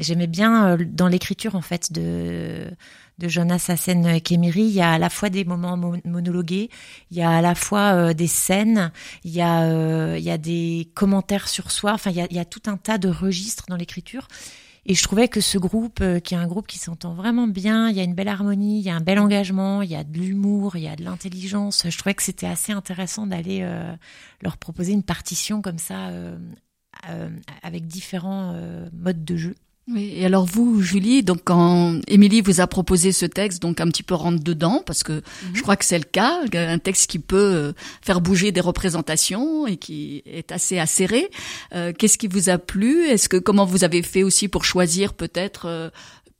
j'aimais 0.00 0.26
bien 0.26 0.70
euh, 0.72 0.84
dans 0.84 1.06
l'écriture 1.08 1.54
en 1.54 1.62
fait 1.62 1.92
de 1.92 2.70
de 3.18 3.28
Jonas 3.28 3.66
Hassen 3.68 4.18
Kemiri, 4.22 4.62
il 4.62 4.70
y 4.72 4.80
a 4.80 4.92
à 4.92 4.98
la 4.98 5.10
fois 5.10 5.28
des 5.28 5.44
moments 5.44 5.76
mo- 5.76 5.98
monologués, 6.06 6.70
il 7.10 7.18
y 7.18 7.22
a 7.22 7.30
à 7.30 7.42
la 7.42 7.54
fois 7.54 7.92
euh, 7.92 8.12
des 8.14 8.26
scènes, 8.26 8.92
il 9.24 9.32
y 9.32 9.42
a 9.42 10.16
il 10.16 10.24
y 10.24 10.30
a 10.30 10.38
des 10.38 10.90
commentaires 10.94 11.46
sur 11.48 11.70
soi. 11.70 11.92
Enfin, 11.92 12.10
il 12.10 12.16
y 12.34 12.38
a 12.38 12.44
tout 12.46 12.62
un 12.66 12.78
tas 12.78 12.96
de 12.96 13.08
registres 13.10 13.66
dans 13.68 13.76
l'écriture. 13.76 14.26
Et 14.86 14.94
je 14.94 15.02
trouvais 15.02 15.28
que 15.28 15.40
ce 15.40 15.58
groupe, 15.58 16.00
euh, 16.00 16.20
qui 16.20 16.34
est 16.34 16.38
un 16.38 16.46
groupe 16.46 16.66
qui 16.66 16.78
s'entend 16.78 17.14
vraiment 17.14 17.46
bien, 17.46 17.90
il 17.90 17.96
y 17.96 18.00
a 18.00 18.02
une 18.02 18.14
belle 18.14 18.28
harmonie, 18.28 18.80
il 18.80 18.84
y 18.84 18.90
a 18.90 18.94
un 18.94 19.00
bel 19.00 19.18
engagement, 19.18 19.82
il 19.82 19.90
y 19.90 19.96
a 19.96 20.04
de 20.04 20.18
l'humour, 20.18 20.76
il 20.76 20.82
y 20.82 20.88
a 20.88 20.96
de 20.96 21.04
l'intelligence. 21.04 21.88
Je 21.88 21.98
trouvais 21.98 22.14
que 22.14 22.22
c'était 22.22 22.46
assez 22.46 22.72
intéressant 22.72 23.26
d'aller 23.26 23.60
euh, 23.62 23.94
leur 24.40 24.56
proposer 24.56 24.92
une 24.92 25.02
partition 25.02 25.60
comme 25.62 25.78
ça, 25.78 26.08
euh, 26.08 26.38
euh, 27.08 27.30
avec 27.62 27.86
différents 27.86 28.52
euh, 28.54 28.88
modes 28.92 29.24
de 29.24 29.36
jeu. 29.36 29.54
Oui, 29.92 30.12
et 30.16 30.24
alors 30.26 30.44
vous, 30.44 30.80
Julie, 30.82 31.22
donc 31.22 31.40
quand 31.44 31.98
Émilie 32.06 32.42
vous 32.42 32.60
a 32.60 32.66
proposé 32.66 33.10
ce 33.12 33.26
texte, 33.26 33.60
donc 33.60 33.80
un 33.80 33.88
petit 33.88 34.02
peu 34.04 34.14
rentre 34.14 34.42
dedans, 34.42 34.82
parce 34.86 35.02
que 35.02 35.22
je 35.52 35.62
crois 35.62 35.76
que 35.76 35.84
c'est 35.84 35.98
le 35.98 36.04
cas, 36.04 36.40
un 36.54 36.78
texte 36.78 37.10
qui 37.10 37.18
peut 37.18 37.36
euh, 37.36 37.72
faire 38.02 38.20
bouger 38.20 38.52
des 38.52 38.60
représentations 38.60 39.66
et 39.66 39.76
qui 39.76 40.22
est 40.26 40.52
assez 40.52 40.78
acéré. 40.78 41.28
Euh, 41.74 41.92
Qu'est-ce 41.96 42.18
qui 42.18 42.28
vous 42.28 42.50
a 42.50 42.58
plu? 42.58 43.04
Est-ce 43.06 43.28
que 43.28 43.36
comment 43.36 43.64
vous 43.64 43.82
avez 43.82 44.02
fait 44.02 44.22
aussi 44.22 44.46
pour 44.48 44.64
choisir 44.64 45.12
peut-être 45.14 45.66
euh, 45.66 45.90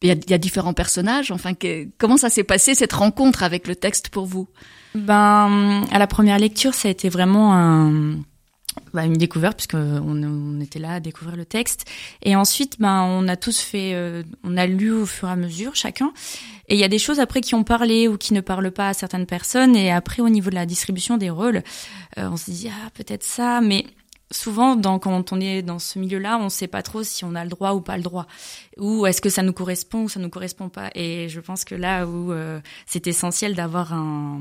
il 0.02 0.08
y, 0.08 0.12
a, 0.12 0.14
il 0.14 0.30
y 0.30 0.34
a 0.34 0.38
différents 0.38 0.72
personnages? 0.74 1.30
Enfin, 1.32 1.54
que- 1.54 1.88
comment 1.98 2.16
ça 2.16 2.30
s'est 2.30 2.44
passé 2.44 2.74
cette 2.74 2.92
rencontre 2.92 3.42
avec 3.42 3.66
le 3.66 3.74
texte 3.74 4.10
pour 4.10 4.26
vous? 4.26 4.48
Ben, 4.94 5.84
à 5.90 5.98
la 5.98 6.06
première 6.06 6.38
lecture, 6.38 6.74
ça 6.74 6.88
a 6.88 6.90
été 6.90 7.08
vraiment 7.08 7.54
un, 7.54 8.16
bah, 8.92 9.04
une 9.04 9.14
découverte 9.14 9.56
puisque 9.56 9.74
on, 9.74 10.60
était 10.60 10.78
là 10.78 10.94
à 10.94 11.00
découvrir 11.00 11.36
le 11.36 11.44
texte. 11.44 11.84
Et 12.22 12.36
ensuite, 12.36 12.76
ben, 12.80 13.02
on 13.02 13.28
a 13.28 13.36
tous 13.36 13.60
fait, 13.60 13.94
euh, 13.94 14.22
on 14.44 14.56
a 14.56 14.66
lu 14.66 14.90
au 14.90 15.06
fur 15.06 15.28
et 15.28 15.32
à 15.32 15.36
mesure 15.36 15.74
chacun. 15.74 16.12
Et 16.68 16.74
il 16.74 16.80
y 16.80 16.84
a 16.84 16.88
des 16.88 16.98
choses 16.98 17.18
après 17.18 17.40
qui 17.40 17.54
ont 17.54 17.64
parlé 17.64 18.08
ou 18.08 18.16
qui 18.16 18.32
ne 18.32 18.40
parlent 18.40 18.70
pas 18.70 18.88
à 18.88 18.94
certaines 18.94 19.26
personnes. 19.26 19.74
Et 19.76 19.90
après, 19.90 20.22
au 20.22 20.28
niveau 20.28 20.50
de 20.50 20.54
la 20.54 20.66
distribution 20.66 21.16
des 21.16 21.30
rôles, 21.30 21.62
euh, 22.18 22.28
on 22.30 22.36
s'est 22.36 22.52
dit 22.52 22.68
ah 22.68 22.90
peut-être 22.94 23.24
ça, 23.24 23.60
mais 23.60 23.86
souvent, 24.30 24.76
dans, 24.76 24.98
quand 24.98 25.32
on 25.32 25.40
est 25.40 25.62
dans 25.62 25.78
ce 25.78 25.98
milieu-là, 25.98 26.38
on 26.38 26.44
ne 26.44 26.48
sait 26.48 26.68
pas 26.68 26.82
trop 26.82 27.02
si 27.02 27.24
on 27.24 27.34
a 27.34 27.44
le 27.44 27.50
droit 27.50 27.72
ou 27.72 27.80
pas 27.80 27.96
le 27.96 28.02
droit, 28.02 28.26
ou 28.76 29.06
est-ce 29.06 29.20
que 29.20 29.28
ça 29.28 29.42
nous 29.42 29.52
correspond 29.52 30.04
ou 30.04 30.08
ça 30.08 30.20
nous 30.20 30.30
correspond 30.30 30.68
pas. 30.68 30.90
Et 30.94 31.28
je 31.28 31.40
pense 31.40 31.64
que 31.64 31.74
là 31.74 32.06
où 32.06 32.32
euh, 32.32 32.60
c'est 32.86 33.06
essentiel 33.06 33.54
d'avoir 33.54 33.92
un, 33.92 34.40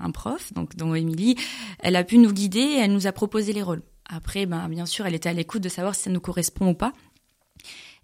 un 0.00 0.10
prof, 0.10 0.52
donc 0.52 0.76
dont 0.76 0.94
Émilie, 0.94 1.36
elle 1.80 1.96
a 1.96 2.04
pu 2.04 2.18
nous 2.18 2.32
guider, 2.32 2.78
elle 2.78 2.92
nous 2.92 3.06
a 3.06 3.12
proposé 3.12 3.52
les 3.52 3.62
rôles. 3.62 3.82
Après, 4.12 4.44
ben 4.44 4.68
bien 4.68 4.86
sûr, 4.86 5.06
elle 5.06 5.14
était 5.14 5.28
à 5.28 5.32
l'écoute 5.32 5.62
de 5.62 5.68
savoir 5.68 5.94
si 5.94 6.02
ça 6.02 6.10
nous 6.10 6.20
correspond 6.20 6.70
ou 6.70 6.74
pas. 6.74 6.92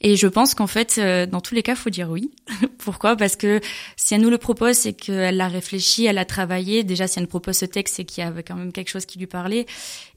Et 0.02 0.16
je 0.16 0.26
pense 0.26 0.54
qu'en 0.54 0.66
fait, 0.66 0.96
euh, 0.98 1.24
dans 1.26 1.40
tous 1.40 1.54
les 1.54 1.62
cas, 1.62 1.74
faut 1.74 1.90
dire 1.90 2.10
oui. 2.10 2.30
Pourquoi? 2.78 3.16
Parce 3.16 3.34
que 3.34 3.60
si 3.96 4.14
elle 4.14 4.20
nous 4.20 4.30
le 4.30 4.38
propose, 4.38 4.76
c'est 4.76 4.92
qu'elle 4.92 5.36
l'a 5.36 5.48
réfléchi, 5.48 6.04
elle 6.04 6.18
a 6.18 6.26
travaillé. 6.26 6.84
Déjà, 6.84 7.06
si 7.06 7.18
elle 7.18 7.24
nous 7.24 7.28
propose 7.28 7.56
ce 7.56 7.64
texte, 7.64 7.96
c'est 7.96 8.04
qu'il 8.04 8.22
y 8.22 8.26
avait 8.26 8.42
quand 8.42 8.56
même 8.56 8.72
quelque 8.72 8.90
chose 8.90 9.06
qui 9.06 9.18
lui 9.18 9.26
parlait. 9.26 9.66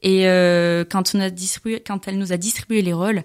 Et 0.02 0.28
euh, 0.28 0.84
quand 0.88 1.14
on 1.14 1.20
a 1.20 1.30
distribué, 1.30 1.80
quand 1.80 2.06
elle 2.08 2.18
nous 2.18 2.32
a 2.32 2.36
distribué 2.36 2.82
les 2.82 2.92
rôles, 2.92 3.22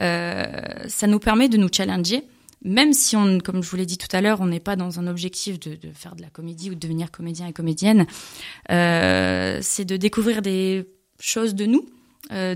euh, 0.00 0.44
ça 0.88 1.06
nous 1.06 1.18
permet 1.18 1.48
de 1.48 1.58
nous 1.58 1.68
challenger. 1.70 2.22
Même 2.64 2.92
si 2.92 3.14
on, 3.14 3.38
comme 3.38 3.62
je 3.62 3.70
vous 3.70 3.76
l'ai 3.76 3.86
dit 3.86 3.98
tout 3.98 4.14
à 4.16 4.20
l'heure, 4.20 4.40
on 4.40 4.46
n'est 4.46 4.60
pas 4.60 4.76
dans 4.76 4.98
un 4.98 5.06
objectif 5.06 5.60
de, 5.60 5.74
de, 5.74 5.92
faire 5.92 6.16
de 6.16 6.22
la 6.22 6.28
comédie 6.28 6.70
ou 6.70 6.74
de 6.74 6.80
devenir 6.80 7.10
comédien 7.12 7.46
et 7.46 7.52
comédienne, 7.52 8.06
euh, 8.70 9.58
c'est 9.62 9.84
de 9.84 9.96
découvrir 9.96 10.42
des 10.42 10.88
choses 11.20 11.54
de 11.54 11.66
nous 11.66 11.86
euh, 12.32 12.54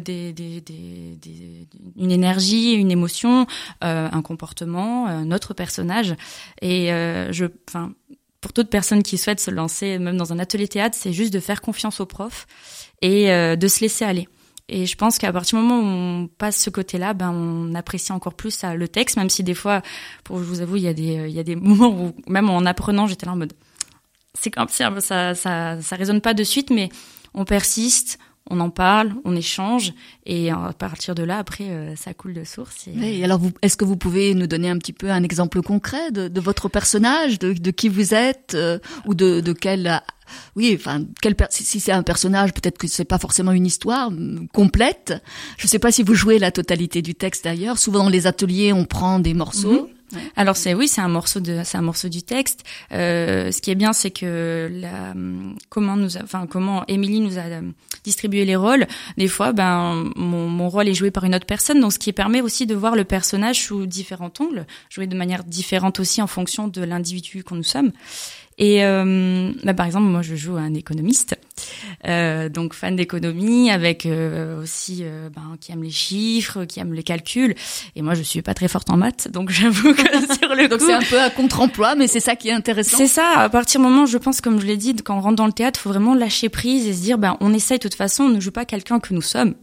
une 1.97 2.11
énergie, 2.11 2.73
une 2.73 2.91
émotion, 2.91 3.47
euh, 3.83 4.09
un 4.11 4.23
comportement, 4.23 5.09
euh, 5.09 5.25
notre 5.25 5.55
personnage. 5.55 6.15
Et 6.61 6.89
je, 6.89 7.47
enfin, 7.69 7.93
pour 8.41 8.53
toute 8.53 8.69
personne 8.69 9.03
qui 9.03 9.19
souhaite 9.19 9.41
se 9.41 9.51
lancer, 9.51 9.99
même 9.99 10.17
dans 10.17 10.33
un 10.33 10.39
atelier 10.39 10.69
théâtre, 10.69 10.97
c'est 10.99 11.13
juste 11.13 11.33
de 11.33 11.41
faire 11.41 11.61
confiance 11.61 12.01
au 12.01 12.07
prof 12.07 12.47
et 13.01 13.29
de 13.29 13.69
se 13.69 13.81
laisser 13.81 14.05
aller. 14.05 14.29
Et 14.69 14.87
je 14.87 14.97
pense 14.97 15.19
qu'à 15.19 15.33
partir 15.33 15.59
du 15.59 15.65
moment 15.65 15.81
où 15.81 16.23
on 16.23 16.29
passe 16.29 16.57
ce 16.57 16.71
côté-là, 16.71 17.15
ben 17.15 17.31
on 17.31 17.75
apprécie 17.75 18.13
encore 18.13 18.35
plus 18.35 18.63
le 18.63 18.89
texte, 18.89 19.17
même 19.17 19.29
si 19.29 19.43
des 19.43 19.55
fois, 19.55 19.83
pour 20.25 20.39
je 20.39 20.45
vous 20.45 20.61
avoue, 20.61 20.77
il 20.77 20.85
y 20.85 20.89
a 20.89 20.95
des 20.95 21.27
il 21.29 21.35
y 21.35 21.41
a 21.41 21.43
des 21.43 21.57
moments 21.57 21.91
où 21.91 22.13
même 22.27 22.49
en 22.49 22.65
apprenant, 22.65 23.07
j'étais 23.07 23.27
là 23.27 23.33
en 23.33 23.37
mode 23.37 23.53
c'est 24.35 24.51
comme 24.51 24.69
ça 24.69 25.01
ça 25.01 25.35
ça 25.35 25.81
ça 25.81 25.97
résonne 25.97 26.21
pas 26.21 26.35
de 26.35 26.45
suite, 26.45 26.71
mais 26.71 26.89
on 27.35 27.45
persiste, 27.45 28.19
on 28.51 28.61
en 28.61 28.71
parle, 28.71 29.15
on 29.25 29.37
échange, 29.37 29.93
et 30.27 30.51
à 30.51 30.73
partir 30.77 31.15
de 31.15 31.23
là, 31.23 31.39
après, 31.39 31.71
euh, 31.71 31.97
ça 31.97 32.13
coule 32.13 32.35
de 32.35 32.45
source. 32.45 32.89
Et... 32.89 33.25
alors, 33.25 33.41
est-ce 33.63 33.77
que 33.77 33.85
vous 33.85 33.97
pouvez 33.97 34.35
nous 34.35 34.47
donner 34.47 34.69
un 34.69 34.79
petit 34.79 34.93
peu 34.93 35.11
un 35.11 35.23
exemple 35.23 35.63
concret 35.63 36.11
de, 36.11 36.41
votre 36.41 36.69
personnage, 36.69 37.39
de, 37.39 37.71
qui 37.71 37.89
vous 37.89 38.15
êtes, 38.15 38.55
euh, 38.55 38.79
ou 39.07 39.15
de, 39.15 39.41
de 39.41 39.53
quel 39.53 40.03
oui, 40.57 40.75
enfin, 40.79 41.03
quel 41.21 41.35
si 41.51 41.79
c'est 41.81 41.93
un 41.93 42.03
personnage, 42.03 42.53
peut-être 42.55 42.79
que 42.79 42.87
c'est 42.87 43.05
pas 43.05 43.19
forcément 43.19 43.53
une 43.53 43.67
histoire 43.67 44.11
mm, 44.11 44.49
complète. 44.53 45.15
Je 45.59 45.67
ne 45.67 45.69
sais 45.69 45.79
pas 45.79 45.93
si 45.93 46.03
vous 46.03 46.15
jouez 46.15 46.39
la 46.39 46.51
totalité 46.51 47.03
du 47.03 47.15
texte 47.15 47.45
d'ailleurs. 47.45 47.79
Souvent 47.79 48.05
dans 48.05 48.09
les 48.09 48.27
ateliers, 48.27 48.73
on 48.73 48.85
prend 48.85 49.19
des 49.19 49.35
morceaux. 49.35 49.91
Alors 50.37 50.57
c'est 50.57 50.75
oui, 50.75 50.89
c'est 50.89 51.01
un 51.01 51.09
morceau 51.09 51.41
de, 51.41 51.61
c'est 51.65 51.79
un 51.79 51.83
morceau 51.83 52.09
du 52.09 52.23
texte. 52.23 52.65
Euh, 52.93 53.51
ce 53.51 53.61
qui 53.61 53.71
est 53.71 53.75
bien, 53.75 53.93
c'est 53.93 54.11
que 54.11 54.71
la, 54.73 55.15
comment 55.69 55.97
nous, 55.97 56.17
enfin 56.17 56.47
comment 56.47 56.85
Émilie 56.87 57.21
nous 57.21 57.39
a 57.39 57.43
distribué 58.05 58.45
les 58.45 58.57
rôles. 58.57 58.87
Des 59.17 59.29
fois, 59.29 59.53
ben 59.53 60.11
mon, 60.17 60.49
mon, 60.49 60.69
rôle 60.69 60.89
est 60.89 60.95
joué 60.95 61.11
par 61.11 61.25
une 61.25 61.35
autre 61.35 61.47
personne, 61.47 61.81
donc 61.81 61.93
ce 61.93 61.99
qui 61.99 62.13
permet 62.13 62.41
aussi 62.41 62.67
de 62.67 62.75
voir 62.75 62.97
le 62.97 63.05
personnage 63.05 63.61
sous 63.61 63.87
différents 63.87 64.33
ongles, 64.41 64.67
joué 64.91 65.07
de 65.07 65.17
manière 65.17 65.45
différente 65.45 66.01
aussi 66.01 66.23
en 66.23 66.27
fonction 66.27 66.69
de 66.69 66.83
l'individu 66.83 67.45
qu'on 67.45 67.57
nous 67.57 67.63
sommes. 67.63 67.93
Et 68.63 68.85
euh, 68.85 69.51
bah, 69.65 69.75
par 69.75 69.87
exemple, 69.87 70.07
moi, 70.07 70.23
je 70.23 70.37
joue 70.37 70.57
un 70.57 70.73
économiste, 70.75 71.37
euh, 72.07 72.49
donc 72.49 72.75
fan 72.75 72.95
d'économie, 72.95 73.73
avec 73.73 74.07
euh, 74.07 74.63
aussi 74.63 75.01
euh, 75.03 75.29
ben, 75.35 75.57
qui 75.61 75.73
aime 75.73 75.83
les 75.83 75.91
chiffres, 75.91 76.65
qui 76.65 76.79
aime 76.79 76.95
les 76.95 77.03
calculs. 77.03 77.57
Et 77.97 78.03
moi, 78.03 78.15
je 78.15 78.23
suis 78.23 78.41
pas 78.41 78.55
très 78.55 78.69
forte 78.69 78.89
en 78.89 78.97
maths, 78.97 79.27
donc 79.33 79.51
j'avoue 79.51 79.93
que 79.95 80.03
sur 80.39 80.55
le 80.55 80.69
donc 80.69 80.81
c'est 80.81 80.93
un 80.93 81.03
peu 81.03 81.21
à 81.21 81.29
contre-emploi, 81.31 81.97
mais 81.97 82.07
c'est 82.07 82.21
ça 82.21 82.37
qui 82.37 82.51
est 82.51 82.53
intéressant. 82.53 82.99
C'est 82.99 83.09
ça. 83.09 83.33
À 83.37 83.49
partir 83.49 83.81
du 83.81 83.87
moment, 83.89 84.07
je 84.07 84.17
pense, 84.17 84.41
comme 84.41 84.61
je 84.61 84.67
l'ai 84.67 84.77
dit, 84.77 84.95
quand 84.95 85.19
on 85.19 85.21
rentre 85.21 85.35
dans 85.35 85.47
le 85.47 85.53
théâtre, 85.53 85.81
faut 85.81 85.91
vraiment 85.91 86.15
lâcher 86.15 86.49
prise 86.49 86.87
et 86.87 86.93
se 86.93 87.03
dire, 87.03 87.19
ben, 87.19 87.37
on 87.41 87.53
essaye 87.53 87.79
de 87.79 87.83
toute 87.83 87.97
façon, 87.97 88.25
on 88.25 88.29
ne 88.29 88.39
joue 88.39 88.53
pas 88.53 88.65
quelqu'un 88.65 89.01
que 89.01 89.13
nous 89.13 89.23
sommes 89.23 89.57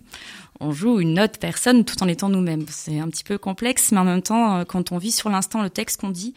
on 0.61 0.73
joue 0.73 0.99
une 0.99 1.17
autre 1.21 1.39
personne 1.39 1.85
tout 1.85 2.03
en 2.03 2.07
étant 2.09 2.27
nous-mêmes. 2.27 2.65
C'est 2.67 2.99
un 2.99 3.07
petit 3.07 3.23
peu 3.23 3.37
complexe, 3.37 3.93
mais 3.93 3.99
en 3.99 4.03
même 4.03 4.21
temps, 4.21 4.65
quand 4.65 4.91
on 4.91 4.97
vit 4.97 5.13
sur 5.13 5.29
l'instant 5.29 5.63
le 5.63 5.69
texte 5.69 6.01
qu'on 6.01 6.09
dit, 6.09 6.33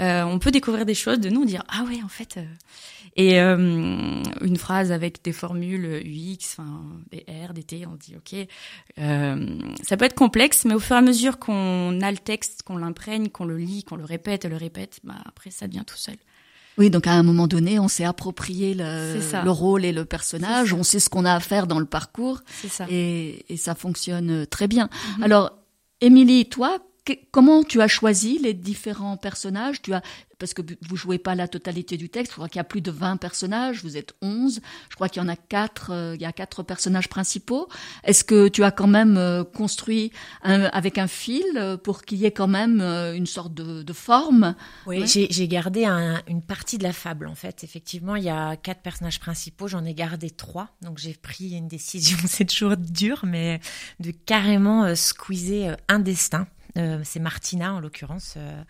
euh, 0.00 0.22
on 0.24 0.38
peut 0.38 0.50
découvrir 0.50 0.86
des 0.86 0.94
choses 0.94 1.20
de 1.20 1.28
nous, 1.28 1.44
dire 1.44 1.62
ah 1.68 1.84
ouais 1.84 2.00
en 2.04 2.08
fait. 2.08 2.36
Euh, 2.36 2.44
et 3.16 3.40
euh, 3.40 3.56
une 3.56 4.56
phrase 4.56 4.92
avec 4.92 5.22
des 5.22 5.32
formules 5.32 6.00
UX, 6.04 6.56
enfin 6.56 6.82
des 7.10 7.26
R, 7.28 7.52
des 7.52 7.64
T, 7.64 7.84
on 7.86 7.96
dit 7.96 8.14
ok. 8.16 8.46
ça 8.96 9.96
peut 9.96 10.04
être 10.04 10.14
complexe, 10.14 10.64
mais 10.64 10.74
au 10.74 10.78
fur 10.78 10.96
et 10.96 11.00
à 11.00 11.02
mesure 11.02 11.38
qu'on 11.38 12.00
a 12.00 12.10
le 12.10 12.18
texte, 12.18 12.62
qu'on 12.62 12.76
l'imprègne, 12.76 13.28
qu'on 13.28 13.44
le 13.44 13.58
lit, 13.58 13.82
qu'on 13.82 13.96
le 13.96 14.04
répète, 14.04 14.44
le 14.44 14.56
répète, 14.56 15.00
bah 15.04 15.16
après 15.26 15.50
ça 15.50 15.66
devient 15.66 15.84
tout 15.86 15.96
seul. 15.96 16.16
Oui, 16.78 16.88
donc 16.88 17.06
à 17.06 17.12
un 17.12 17.22
moment 17.22 17.48
donné, 17.48 17.78
on 17.78 17.88
s'est 17.88 18.04
approprié 18.04 18.74
le, 18.74 19.18
le, 19.44 19.50
rôle 19.50 19.84
et 19.84 19.92
le 19.92 20.04
personnage, 20.04 20.72
on 20.72 20.84
sait 20.84 21.00
ce 21.00 21.10
qu'on 21.10 21.24
a 21.24 21.34
à 21.34 21.40
faire 21.40 21.66
dans 21.66 21.80
le 21.80 21.84
parcours, 21.84 22.40
ça. 22.68 22.86
Et, 22.88 23.44
et, 23.52 23.56
ça 23.58 23.74
fonctionne 23.74 24.46
très 24.46 24.66
bien. 24.68 24.88
Mhm. 25.18 25.24
Alors, 25.24 25.58
Émilie, 26.00 26.48
toi, 26.48 26.78
comment 27.30 27.62
tu 27.64 27.80
as 27.80 27.88
choisi 27.88 28.38
les 28.38 28.54
différents 28.54 29.16
personnages? 29.16 29.82
Tu 29.82 29.92
as 29.92 30.02
parce 30.40 30.54
que 30.54 30.62
vous 30.88 30.96
jouez 30.96 31.18
pas 31.18 31.36
la 31.36 31.46
totalité 31.46 31.96
du 31.96 32.08
texte, 32.08 32.32
je 32.32 32.36
crois 32.36 32.48
qu'il 32.48 32.56
y 32.56 32.60
a 32.60 32.64
plus 32.64 32.80
de 32.80 32.90
20 32.90 33.18
personnages, 33.18 33.84
vous 33.84 33.96
êtes 33.96 34.14
11, 34.22 34.60
je 34.88 34.94
crois 34.94 35.08
qu'il 35.08 35.22
y 35.22 35.24
en 35.24 35.28
a 35.28 35.36
quatre, 35.36 35.92
euh, 35.92 36.16
il 36.16 36.22
y 36.22 36.24
a 36.24 36.32
quatre 36.32 36.62
personnages 36.62 37.08
principaux. 37.08 37.68
Est-ce 38.04 38.24
que 38.24 38.48
tu 38.48 38.64
as 38.64 38.70
quand 38.70 38.86
même 38.88 39.18
euh, 39.18 39.44
construit 39.44 40.10
avec 40.42 40.96
un 40.96 41.06
fil 41.06 41.44
euh, 41.56 41.76
pour 41.76 42.02
qu'il 42.02 42.18
y 42.18 42.24
ait 42.24 42.32
quand 42.32 42.48
même 42.48 42.80
une 42.80 43.26
sorte 43.26 43.52
de, 43.52 43.92
forme? 43.92 44.54
Oui, 44.86 45.06
j'ai 45.06 45.48
gardé 45.48 45.84
une 45.84 46.42
partie 46.42 46.78
de 46.78 46.84
la 46.84 46.92
fable 46.92 47.26
en 47.26 47.34
fait. 47.34 47.62
Effectivement, 47.62 48.16
il 48.16 48.24
y 48.24 48.30
a 48.30 48.56
quatre 48.56 48.80
personnages 48.80 49.20
principaux, 49.20 49.68
j'en 49.68 49.84
ai 49.84 49.92
gardé 49.92 50.30
trois, 50.30 50.70
donc 50.80 50.96
j'ai 50.96 51.12
pris 51.12 51.50
une 51.50 51.68
décision, 51.68 52.16
c'est 52.26 52.46
toujours 52.46 52.78
dur, 52.78 53.20
mais 53.24 53.60
de 53.98 54.10
carrément 54.10 54.94
squeezer 54.94 55.76
un 55.88 55.98
destin 55.98 56.46
euh, 56.76 57.00
c'est 57.04 57.20
Martina 57.20 57.74
en 57.74 57.80
l'occurrence 57.80 58.34
euh, 58.36 58.62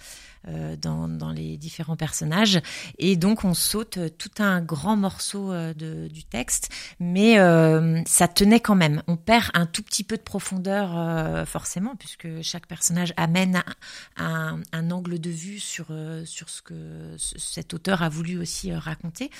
euh, 0.49 0.77
dans, 0.77 1.31
les 1.33 1.57
différents 1.57 1.97
personnages. 1.97 2.61
Et 2.99 3.17
donc 3.17 3.45
on 3.45 3.55
saute 3.55 3.99
tout 4.19 4.43
un 4.43 4.61
grand 4.61 4.97
morceau 4.97 5.53
de, 5.53 6.09
du 6.09 6.25
texte, 6.25 6.71
mais 6.99 7.37
ça 8.07 8.29
tenait 8.29 8.61
quand 8.61 8.75
même. 8.75 9.03
On 9.07 9.17
perd 9.17 9.51
un 9.55 9.67
tout 9.67 9.83
petit 9.83 10.03
peu 10.03 10.17
de 10.17 10.23
profondeur 10.23 11.47
forcément, 11.47 11.95
puisque 11.97 12.43
chaque 12.43 12.67
personnage 12.67 13.13
amène 13.17 13.63
un, 14.17 14.61
un, 14.73 14.91
angle 14.91 15.19
de 15.19 15.31
vue 15.31 15.61
sur, 15.61 15.87
sur 16.25 16.49
ce 16.49 16.63
que 16.63 17.17
cet 17.19 17.75
auteur 17.75 18.03
a 18.03 18.09
voulu 18.09 18.39
aussi 18.39 18.73
raconter. 18.73 19.31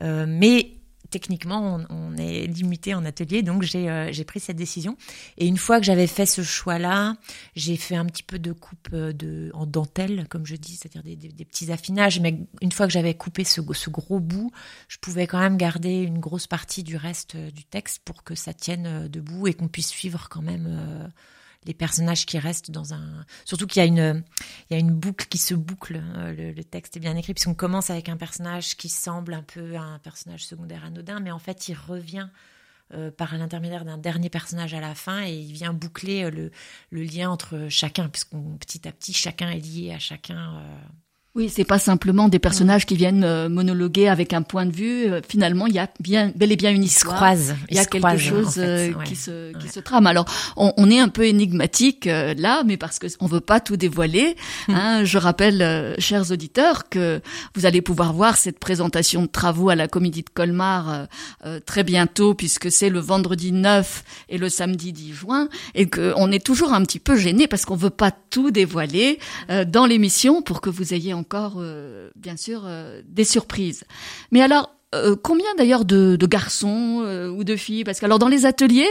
mais 0.00 0.81
techniquement, 1.12 1.78
on, 1.90 2.16
est 2.16 2.46
limité 2.46 2.94
en 2.94 3.04
atelier, 3.04 3.42
donc 3.42 3.64
euh, 3.74 4.08
j'ai 4.10 4.24
pris 4.24 4.40
cette 4.40 4.56
décision. 4.56 4.96
Et 5.36 5.46
une 5.46 5.58
fois 5.58 5.78
que 5.78 5.84
j'avais 5.84 6.06
fait 6.08 6.26
ce 6.26 6.42
choix-là, 6.42 7.14
j'ai 7.54 7.76
fait 7.76 7.96
un 7.96 8.06
petit 8.06 8.22
peu 8.22 8.38
de 8.38 8.52
coupe 8.52 8.88
euh, 8.92 9.12
de, 9.12 9.50
en 9.54 9.66
dentelle, 9.66 10.26
comme 10.28 10.46
je 10.46 10.56
dis, 10.56 10.76
c'est-à-dire 10.76 11.02
des, 11.04 11.44
petits 11.44 11.70
affinages. 11.70 12.18
Mais 12.18 12.38
une 12.62 12.72
fois 12.72 12.86
que 12.86 12.92
j'avais 12.92 13.14
coupé 13.14 13.44
ce, 13.44 13.60
ce, 13.72 13.90
gros 13.90 14.20
bout, 14.20 14.50
je 14.88 14.96
pouvais 14.98 15.26
quand 15.26 15.38
même 15.38 15.58
garder 15.58 16.00
une 16.02 16.18
grosse 16.18 16.46
partie 16.46 16.82
du 16.82 16.96
reste 16.96 17.34
euh, 17.34 17.50
du 17.50 17.64
texte 17.64 18.00
pour 18.04 18.24
que 18.24 18.34
ça 18.34 18.54
tienne 18.54 19.06
debout 19.08 19.46
et 19.46 19.54
qu'on 19.54 19.68
puisse 19.68 19.88
suivre 19.88 20.28
quand 20.30 20.42
même 20.42 21.12
les 21.64 21.74
personnages 21.74 22.26
qui 22.26 22.38
restent 22.38 22.70
dans 22.70 22.94
un. 22.94 23.24
Surtout 23.44 23.66
qu'il 23.66 23.80
y 23.80 23.84
a 23.84 23.86
une, 23.86 24.24
il 24.68 24.74
y 24.74 24.76
a 24.76 24.78
une 24.78 24.92
boucle 24.92 25.26
qui 25.26 25.38
se 25.38 25.54
boucle. 25.54 26.02
Euh, 26.16 26.54
le, 26.54 26.64
texte 26.64 26.96
est 26.96 27.00
bien 27.00 27.16
écrit 27.16 27.34
puisqu'on 27.34 27.54
commence 27.54 27.90
avec 27.90 28.08
un 28.08 28.16
personnage 28.16 28.76
qui 28.76 28.88
semble 28.88 29.34
un 29.34 29.42
peu 29.42 29.76
un 29.76 29.98
personnage 29.98 30.44
secondaire 30.44 30.84
anodin, 30.84 31.20
mais 31.20 31.30
en 31.30 31.38
fait 31.38 31.68
il 31.68 31.74
revient. 31.74 32.28
Euh, 32.94 33.10
par 33.10 33.34
l'intermédiaire 33.38 33.86
d'un 33.86 33.96
dernier 33.96 34.28
personnage 34.28 34.74
à 34.74 34.80
la 34.80 34.94
fin 34.94 35.24
et 35.24 35.32
il 35.32 35.50
vient 35.50 35.72
boucler 35.72 36.24
euh, 36.24 36.30
le, 36.30 36.50
le 36.90 37.02
lien 37.04 37.30
entre 37.30 37.68
chacun, 37.70 38.10
puisqu'on 38.10 38.58
petit 38.58 38.86
à 38.86 38.92
petit 38.92 39.14
chacun 39.14 39.48
est 39.48 39.60
lié 39.60 39.94
à 39.94 39.98
chacun. 39.98 40.62
Oui, 41.34 41.48
c'est 41.48 41.64
pas 41.64 41.78
simplement 41.78 42.28
des 42.28 42.38
personnages 42.38 42.84
qui 42.84 42.94
viennent 42.94 43.24
euh, 43.24 43.48
monologuer 43.48 44.06
avec 44.06 44.34
un 44.34 44.42
point 44.42 44.66
de 44.66 44.70
vue. 44.70 45.10
Euh, 45.10 45.22
finalement, 45.26 45.66
il 45.66 45.72
y 45.72 45.78
a 45.78 45.88
bien, 45.98 46.30
bel 46.36 46.52
et 46.52 46.56
bien 46.56 46.70
une 46.70 46.84
histoire. 46.84 47.34
Il 47.70 47.76
y 47.76 47.78
a 47.78 47.86
quelque 47.86 48.18
chose 48.18 48.56
euh, 48.58 48.92
qui 49.06 49.16
se 49.16 49.56
qui 49.58 49.68
se 49.68 49.80
trame. 49.80 50.06
Alors, 50.06 50.26
on, 50.58 50.74
on, 50.76 50.90
est 50.90 50.98
un 50.98 51.08
peu 51.08 51.24
énigmatique 51.24 52.04
là, 52.04 52.64
mais 52.66 52.76
parce 52.76 52.98
que 52.98 53.06
on 53.18 53.26
veut 53.26 53.40
pas 53.40 53.60
tout 53.60 53.78
dévoiler. 53.78 54.36
Hmm. 54.68 54.74
Hein, 54.74 55.04
je 55.04 55.16
rappelle, 55.16 55.96
chers 55.98 56.30
auditeurs, 56.30 56.90
que 56.90 57.22
vous 57.54 57.64
allez 57.64 57.80
pouvoir 57.80 58.12
voir 58.12 58.36
cette 58.36 58.58
présentation 58.58 59.22
de 59.22 59.26
travaux 59.28 59.70
à 59.70 59.74
la 59.74 59.88
Comédie 59.88 60.24
de 60.24 60.30
Colmar 60.30 61.06
très 61.64 61.82
bientôt, 61.82 62.34
puisque 62.34 62.70
c'est 62.70 62.90
le 62.90 63.00
vendredi 63.00 63.52
9 63.52 64.04
et 64.28 64.36
le 64.36 64.50
samedi 64.50 64.92
10 64.92 65.14
juin, 65.14 65.48
et 65.74 65.86
que 65.86 66.12
on 66.16 66.30
est 66.30 66.44
toujours 66.44 66.74
un 66.74 66.82
petit 66.82 66.98
peu 66.98 67.16
gêné 67.16 67.46
parce 67.46 67.64
qu'on 67.64 67.76
veut 67.76 67.88
pas 67.88 68.10
tout 68.10 68.50
dévoiler 68.50 69.18
dans 69.66 69.86
l'émission 69.86 70.42
pour 70.42 70.60
que 70.60 70.68
vous 70.68 70.92
ayez 70.92 71.14
encore, 71.22 71.54
euh, 71.58 72.10
bien 72.16 72.36
sûr, 72.36 72.62
euh, 72.64 73.00
des 73.06 73.24
surprises. 73.24 73.84
Mais 74.32 74.42
alors, 74.42 74.74
euh, 74.94 75.16
combien 75.20 75.54
d'ailleurs 75.56 75.84
de, 75.84 76.18
garçons 76.26 77.02
ou 77.34 77.44
de 77.44 77.56
filles? 77.56 77.84
Parce 77.84 78.00
que 78.00 78.04
alors 78.04 78.18
dans 78.18 78.28
les 78.28 78.44
ateliers, 78.44 78.90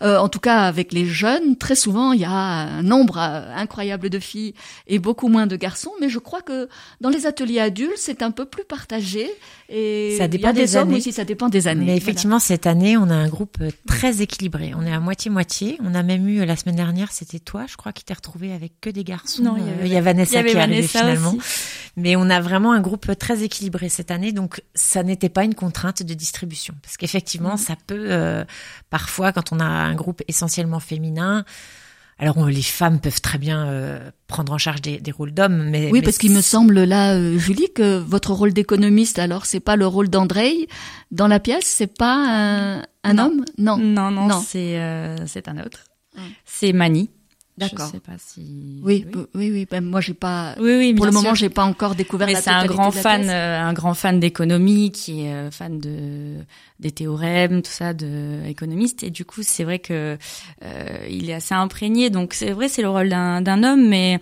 en 0.00 0.28
tout 0.28 0.40
cas 0.40 0.60
avec 0.60 0.92
les 0.92 1.04
jeunes, 1.04 1.56
très 1.56 1.74
souvent 1.74 2.12
il 2.12 2.20
y 2.20 2.24
a 2.24 2.30
un 2.30 2.82
nombre 2.82 3.18
incroyable 3.18 4.08
de 4.08 4.18
filles 4.18 4.54
et 4.86 4.98
beaucoup 4.98 5.28
moins 5.28 5.46
de 5.46 5.56
garçons. 5.56 5.92
Mais 6.00 6.08
je 6.08 6.18
crois 6.18 6.40
que 6.40 6.68
dans 7.02 7.10
les 7.10 7.26
ateliers 7.26 7.60
adultes, 7.60 7.98
c'est 7.98 8.22
un 8.22 8.30
peu 8.30 8.46
plus 8.46 8.64
partagé. 8.64 9.30
Et 9.74 10.16
ça 10.18 10.28
dépend 10.28 10.50
il 10.50 10.58
y 10.58 10.60
a 10.60 10.64
des, 10.64 10.76
années. 10.76 10.96
aussi, 10.96 11.12
ça 11.12 11.24
dépend 11.24 11.48
des 11.48 11.66
années. 11.66 11.86
Mais 11.86 11.96
effectivement, 11.96 12.38
cette 12.38 12.66
année, 12.66 12.98
on 12.98 13.08
a 13.08 13.14
un 13.14 13.28
groupe 13.28 13.56
très 13.86 14.20
équilibré. 14.20 14.72
On 14.76 14.82
est 14.82 14.92
à 14.92 15.00
moitié-moitié. 15.00 15.78
On 15.82 15.94
a 15.94 16.02
même 16.02 16.28
eu 16.28 16.44
la 16.44 16.56
semaine 16.56 16.76
dernière, 16.76 17.10
c'était 17.10 17.38
toi, 17.38 17.64
je 17.66 17.76
crois, 17.76 17.92
qui 17.92 18.04
t'es 18.04 18.12
retrouvé 18.12 18.52
avec 18.52 18.80
que 18.82 18.90
des 18.90 19.02
garçons. 19.02 19.42
Non, 19.42 19.56
il 19.56 19.66
y, 19.66 19.70
avait, 19.70 19.86
il 19.86 19.92
y 19.92 19.96
a 19.96 20.02
Vanessa 20.02 20.32
il 20.32 20.34
y 20.34 20.38
avait 20.38 20.50
qui 20.50 20.56
est 20.56 20.60
Vanessa 20.60 20.98
arrivée 20.98 21.16
finalement. 21.16 21.38
Aussi. 21.38 21.68
Mais 21.96 22.16
on 22.16 22.28
a 22.28 22.40
vraiment 22.40 22.72
un 22.72 22.80
groupe 22.80 23.10
très 23.18 23.42
équilibré 23.42 23.88
cette 23.88 24.10
année, 24.10 24.32
donc 24.32 24.62
ça 24.74 25.02
n'était 25.02 25.30
pas 25.30 25.44
une 25.44 25.54
contrainte 25.54 26.02
de 26.02 26.14
distribution. 26.14 26.74
Parce 26.82 26.98
qu'effectivement, 26.98 27.54
mmh. 27.54 27.58
ça 27.58 27.76
peut, 27.86 28.06
euh, 28.10 28.44
parfois, 28.90 29.32
quand 29.32 29.52
on 29.52 29.60
a 29.60 29.64
un 29.64 29.94
groupe 29.94 30.22
essentiellement 30.28 30.80
féminin, 30.80 31.46
alors 32.22 32.38
on, 32.38 32.46
les 32.46 32.62
femmes 32.62 33.00
peuvent 33.00 33.20
très 33.20 33.36
bien 33.36 33.66
euh, 33.66 34.10
prendre 34.28 34.52
en 34.52 34.58
charge 34.58 34.80
des, 34.80 34.98
des 35.00 35.10
rôles 35.10 35.34
d'hommes, 35.34 35.64
mais 35.70 35.86
oui, 35.86 35.94
mais 35.94 36.02
parce 36.02 36.18
qu'il 36.18 36.30
me 36.30 36.40
semble 36.40 36.84
là, 36.84 37.14
euh, 37.16 37.36
Julie, 37.36 37.66
que 37.74 37.98
votre 37.98 38.30
rôle 38.32 38.52
d'économiste, 38.52 39.18
alors 39.18 39.44
c'est 39.44 39.58
pas 39.58 39.74
le 39.74 39.88
rôle 39.88 40.08
d'André 40.08 40.68
dans 41.10 41.26
la 41.26 41.40
pièce, 41.40 41.64
c'est 41.66 41.92
pas 41.92 42.14
un, 42.14 42.82
un 43.02 43.14
non. 43.14 43.24
homme, 43.26 43.44
non, 43.58 43.76
non, 43.76 44.10
non, 44.12 44.28
Non. 44.28 44.40
c'est 44.46 44.78
euh, 44.78 45.16
c'est 45.26 45.48
un 45.48 45.58
autre. 45.58 45.80
C'est 46.44 46.72
Mani. 46.72 47.10
D'accord. 47.70 47.86
Je 47.88 47.92
sais 47.92 48.00
pas 48.00 48.12
si. 48.18 48.80
Oui, 48.82 49.06
oui, 49.14 49.22
oui, 49.34 49.50
oui. 49.52 49.66
Ben, 49.70 49.84
moi, 49.84 50.00
j'ai 50.00 50.14
pas. 50.14 50.54
Oui, 50.58 50.74
oui, 50.78 50.94
Pour 50.94 51.06
le 51.06 51.12
moment, 51.12 51.34
j'ai 51.34 51.48
pas 51.48 51.64
encore 51.64 51.94
découvert 51.94 52.26
Mais 52.26 52.34
c'est 52.34 52.50
un 52.50 52.66
grand 52.66 52.90
de 52.90 52.96
la 52.96 53.02
fan, 53.02 53.28
euh, 53.28 53.60
un 53.60 53.72
grand 53.72 53.94
fan 53.94 54.20
d'économie, 54.20 54.90
qui 54.92 55.22
est 55.24 55.32
euh, 55.32 55.50
fan 55.50 55.78
de 55.78 56.36
des 56.80 56.90
théorèmes, 56.90 57.62
tout 57.62 57.70
ça, 57.70 57.94
de 57.94 58.44
économiste. 58.46 59.02
Et 59.02 59.10
du 59.10 59.24
coup, 59.24 59.42
c'est 59.42 59.64
vrai 59.64 59.78
que 59.78 60.18
euh, 60.64 61.06
il 61.08 61.30
est 61.30 61.34
assez 61.34 61.54
imprégné. 61.54 62.10
Donc 62.10 62.34
c'est 62.34 62.50
vrai, 62.50 62.68
c'est 62.68 62.82
le 62.82 62.88
rôle 62.90 63.08
d'un 63.08 63.40
d'un 63.40 63.62
homme, 63.62 63.88
mais 63.88 64.20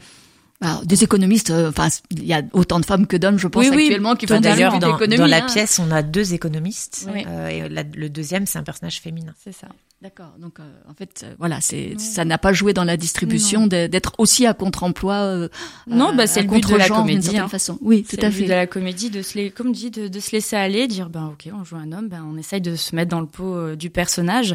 Alors, 0.63 0.85
des 0.85 1.03
économistes, 1.05 1.51
euh, 1.51 1.71
enfin, 1.71 1.89
il 2.11 2.27
y 2.27 2.35
a 2.35 2.43
autant 2.53 2.81
de 2.81 2.85
femmes 2.85 3.07
que 3.07 3.17
d'hommes, 3.17 3.39
je 3.39 3.49
pense, 3.49 3.65
Oui, 3.65 3.71
oui, 3.75 3.85
actuellement, 3.85 4.15
qui 4.15 4.27
font. 4.27 4.41
D'ailleurs, 4.41 4.79
dans, 4.79 4.99
dans 4.99 5.27
la 5.27 5.39
hein. 5.39 5.47
pièce, 5.47 5.79
on 5.79 5.91
a 5.91 6.03
deux 6.03 6.35
économistes. 6.35 7.09
Oui. 7.11 7.25
euh, 7.27 7.49
et 7.49 7.69
la- 7.71 7.83
le 7.83 8.11
deuxième, 8.11 8.45
c'est 8.45 8.59
un 8.59 8.63
personnage 8.63 9.01
féminin. 9.01 9.33
c'est 9.43 9.53
ça. 9.53 9.69
D'accord. 10.03 10.33
Donc, 10.39 10.61
euh, 10.61 10.63
en 10.89 10.95
fait, 10.95 11.25
euh, 11.25 11.35
voilà, 11.39 11.61
c'est 11.61 11.95
ça 12.01 12.25
n'a 12.25 12.39
pas 12.39 12.55
joué 12.55 12.73
dans 12.73 12.85
la 12.85 12.97
distribution 12.97 13.67
d'être 13.67 14.13
aussi 14.17 14.47
à 14.47 14.55
contre-emploi. 14.55 15.15
euh, 15.15 15.49
Non, 15.87 16.15
bah, 16.15 16.27
c'est 16.27 16.41
le 16.41 16.49
but 16.49 16.67
de 16.67 16.75
la 16.75 16.89
comédie, 16.89 17.37
hein. 17.37 17.49
façon. 17.49 17.77
Oui, 17.83 18.03
tout 18.09 18.17
à 18.19 18.25
le 18.25 18.31
but 18.31 18.39
fait. 18.39 18.45
de 18.45 18.49
la 18.49 18.67
comédie, 18.67 19.11
de 19.11 19.21
se 19.21 19.37
les, 19.37 19.51
comme 19.51 19.73
dit, 19.73 19.91
de, 19.91 20.09
de 20.09 20.21
se 20.21 20.33
laisser 20.33 20.57
aller, 20.57 20.87
dire 20.87 21.11
ben 21.11 21.27
ok, 21.27 21.51
on 21.53 21.65
joue 21.65 21.77
un 21.77 21.93
homme, 21.93 22.09
ben 22.09 22.25
on 22.27 22.39
essaye 22.39 22.63
de 22.63 22.77
se 22.77 22.97
mettre 22.97 23.11
dans 23.11 23.21
le 23.21 23.27
pot 23.27 23.55
euh, 23.55 23.77
du 23.77 23.91
personnage, 23.91 24.55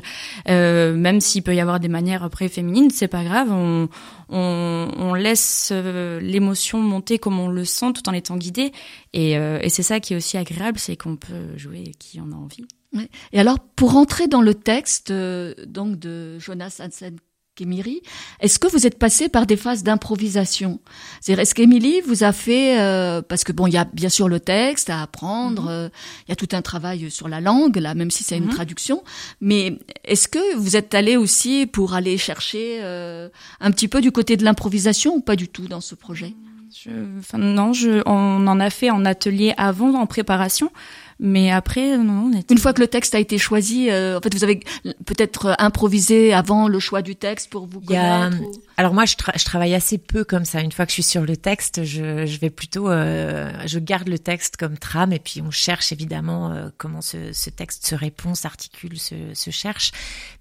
euh, 0.49 0.95
même 0.95 1.21
s'il 1.21 1.43
peut 1.43 1.53
y 1.53 1.59
avoir 1.59 1.79
des 1.79 1.89
manières 1.89 2.23
après 2.23 2.47
féminines, 2.49 2.89
c'est 2.89 3.07
pas 3.07 3.23
grave, 3.23 3.49
on 3.51 3.87
on, 4.29 4.87
on 4.97 5.13
laisse 5.13 5.69
euh, 5.71 6.19
l'émotion 6.19 6.79
monter 6.79 7.19
comme 7.19 7.39
on 7.39 7.49
le 7.49 7.65
sent, 7.65 7.93
tout 7.93 8.09
en 8.09 8.13
étant 8.13 8.37
guidé, 8.37 8.71
et, 9.13 9.37
euh, 9.37 9.59
et 9.61 9.69
c'est 9.69 9.83
ça 9.83 9.99
qui 9.99 10.13
est 10.15 10.17
aussi 10.17 10.37
agréable, 10.37 10.79
c'est 10.79 10.95
qu'on 10.97 11.17
peut 11.17 11.55
jouer 11.55 11.91
qui 11.99 12.19
en 12.19 12.31
a 12.31 12.35
envie. 12.35 12.65
Et 13.33 13.39
alors, 13.39 13.59
pour 13.59 13.95
entrer 13.97 14.27
dans 14.27 14.41
le 14.41 14.53
texte 14.53 15.11
euh, 15.11 15.53
donc 15.67 15.99
de 15.99 16.39
Jonas 16.39 16.79
Hansen 16.83 17.17
Kemiri, 17.55 18.01
est-ce 18.41 18.59
que 18.59 18.67
vous 18.67 18.85
êtes 18.85 18.99
passé 18.99 19.29
par 19.29 19.45
des 19.45 19.55
phases 19.55 19.81
d'improvisation? 19.83 20.81
C'est-à-dire, 21.21 21.41
est-ce 21.41 21.55
qu'Émilie 21.55 22.01
vous 22.01 22.23
a 22.25 22.33
fait 22.33 22.79
euh, 22.81 23.21
parce 23.21 23.45
que 23.45 23.53
bon, 23.53 23.65
il 23.67 23.73
y 23.73 23.77
a 23.77 23.85
bien 23.85 24.09
sûr 24.09 24.27
le 24.27 24.41
texte 24.41 24.89
à 24.89 25.01
apprendre, 25.01 25.67
euh, 25.69 25.87
il 26.27 26.31
y 26.31 26.33
a 26.33 26.35
tout 26.35 26.49
un 26.51 26.61
travail 26.61 27.09
sur 27.09 27.29
la 27.29 27.39
langue 27.39 27.77
là, 27.77 27.95
même 27.95 28.11
si 28.11 28.23
c'est 28.25 28.37
une 28.37 28.45
Mhm. 28.45 28.49
traduction. 28.51 29.03
Mais 29.39 29.77
est-ce 30.03 30.27
que 30.27 30.55
vous 30.57 30.75
êtes 30.75 30.93
allé 30.93 31.15
aussi 31.15 31.65
pour 31.65 31.93
aller 31.93 32.17
chercher 32.17 32.79
euh, 32.83 33.29
un 33.61 33.71
petit 33.71 33.87
peu 33.87 34.01
du 34.01 34.11
côté 34.11 34.35
de 34.35 34.43
l'improvisation 34.43 35.15
ou 35.15 35.21
pas 35.21 35.37
du 35.37 35.47
tout 35.47 35.67
dans 35.69 35.81
ce 35.81 35.95
projet? 35.95 36.33
Je, 36.83 36.89
enfin 37.19 37.37
non, 37.37 37.71
je, 37.71 38.01
on 38.05 38.45
en 38.47 38.59
a 38.59 38.69
fait 38.69 38.89
en 38.89 39.05
atelier 39.05 39.53
avant, 39.55 39.93
en 39.93 40.07
préparation, 40.07 40.71
mais 41.19 41.51
après 41.51 41.97
non, 41.97 42.29
on 42.33 42.37
était 42.37 42.53
Une 42.53 42.59
fois 42.59 42.73
que 42.73 42.81
le 42.81 42.87
texte 42.87 43.15
a 43.15 43.19
été 43.19 43.37
choisi, 43.37 43.89
euh, 43.89 44.17
en 44.17 44.21
fait, 44.21 44.33
vous 44.33 44.43
avez 44.43 44.59
peut-être 45.05 45.55
improvisé 45.59 46.33
avant 46.33 46.67
le 46.67 46.79
choix 46.79 47.01
du 47.01 47.15
texte 47.15 47.49
pour 47.49 47.67
vous 47.67 47.79
Il 47.83 47.91
y 47.91 47.95
a- 47.97 48.29
connaître. 48.29 48.43
ou- 48.43 48.51
Alors 48.77 48.93
moi, 48.93 49.05
je, 49.05 49.15
tra- 49.15 49.37
je 49.39 49.45
travaille 49.45 49.73
assez 49.73 49.97
peu 49.97 50.25
comme 50.25 50.43
ça. 50.43 50.59
Une 50.59 50.71
fois 50.71 50.85
que 50.85 50.91
je 50.91 50.95
suis 50.95 51.03
sur 51.03 51.21
le 51.25 51.37
texte, 51.37 51.85
je, 51.85 52.25
je 52.25 52.39
vais 52.39 52.49
plutôt, 52.49 52.89
euh, 52.89 53.53
je 53.65 53.79
garde 53.79 54.09
le 54.09 54.19
texte 54.19 54.57
comme 54.57 54.77
trame 54.77 55.13
et 55.13 55.19
puis 55.19 55.41
on 55.41 55.49
cherche 55.49 55.93
évidemment 55.93 56.51
euh, 56.51 56.69
comment 56.77 57.01
ce, 57.01 57.31
ce 57.31 57.49
texte 57.49 57.87
se 57.87 57.95
répond, 57.95 58.35
s'articule, 58.35 58.99
se, 58.99 59.33
se 59.33 59.49
cherche. 59.49 59.93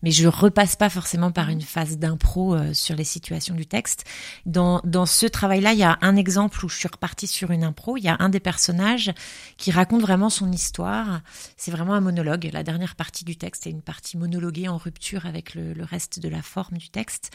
Mais 0.02 0.10
je 0.10 0.26
repasse 0.26 0.74
pas 0.74 0.90
forcément 0.90 1.30
par 1.30 1.48
une 1.48 1.62
phase 1.62 1.96
d'impro 1.96 2.56
euh, 2.56 2.74
sur 2.74 2.96
les 2.96 3.04
situations 3.04 3.54
du 3.54 3.66
texte. 3.66 4.04
Dans, 4.46 4.80
dans 4.82 5.06
ce 5.06 5.26
travail-là, 5.26 5.72
il 5.72 5.78
y 5.78 5.84
a 5.84 5.96
un 6.00 6.16
exemple 6.16 6.64
où 6.64 6.68
je 6.68 6.76
suis 6.76 6.88
repartie 6.88 7.28
sur 7.28 7.52
une 7.52 7.62
impro. 7.62 7.96
Il 7.96 8.02
y 8.02 8.08
a 8.08 8.16
un 8.18 8.30
des 8.30 8.40
personnages 8.40 9.12
qui 9.58 9.70
raconte 9.70 10.00
vraiment 10.00 10.28
son 10.28 10.50
histoire. 10.50 11.20
C'est 11.56 11.70
vraiment 11.70 11.94
un 11.94 12.00
monologue. 12.00 12.50
La 12.52 12.64
dernière 12.64 12.96
partie 12.96 13.24
du 13.24 13.36
texte 13.36 13.68
est 13.68 13.70
une 13.70 13.82
partie 13.82 14.16
monologuée 14.16 14.66
en 14.66 14.76
rupture 14.76 15.26
avec 15.26 15.54
le, 15.54 15.72
le 15.72 15.84
reste 15.84 16.18
de 16.18 16.28
la 16.28 16.42
forme 16.42 16.78
du 16.78 16.88
texte. 16.88 17.30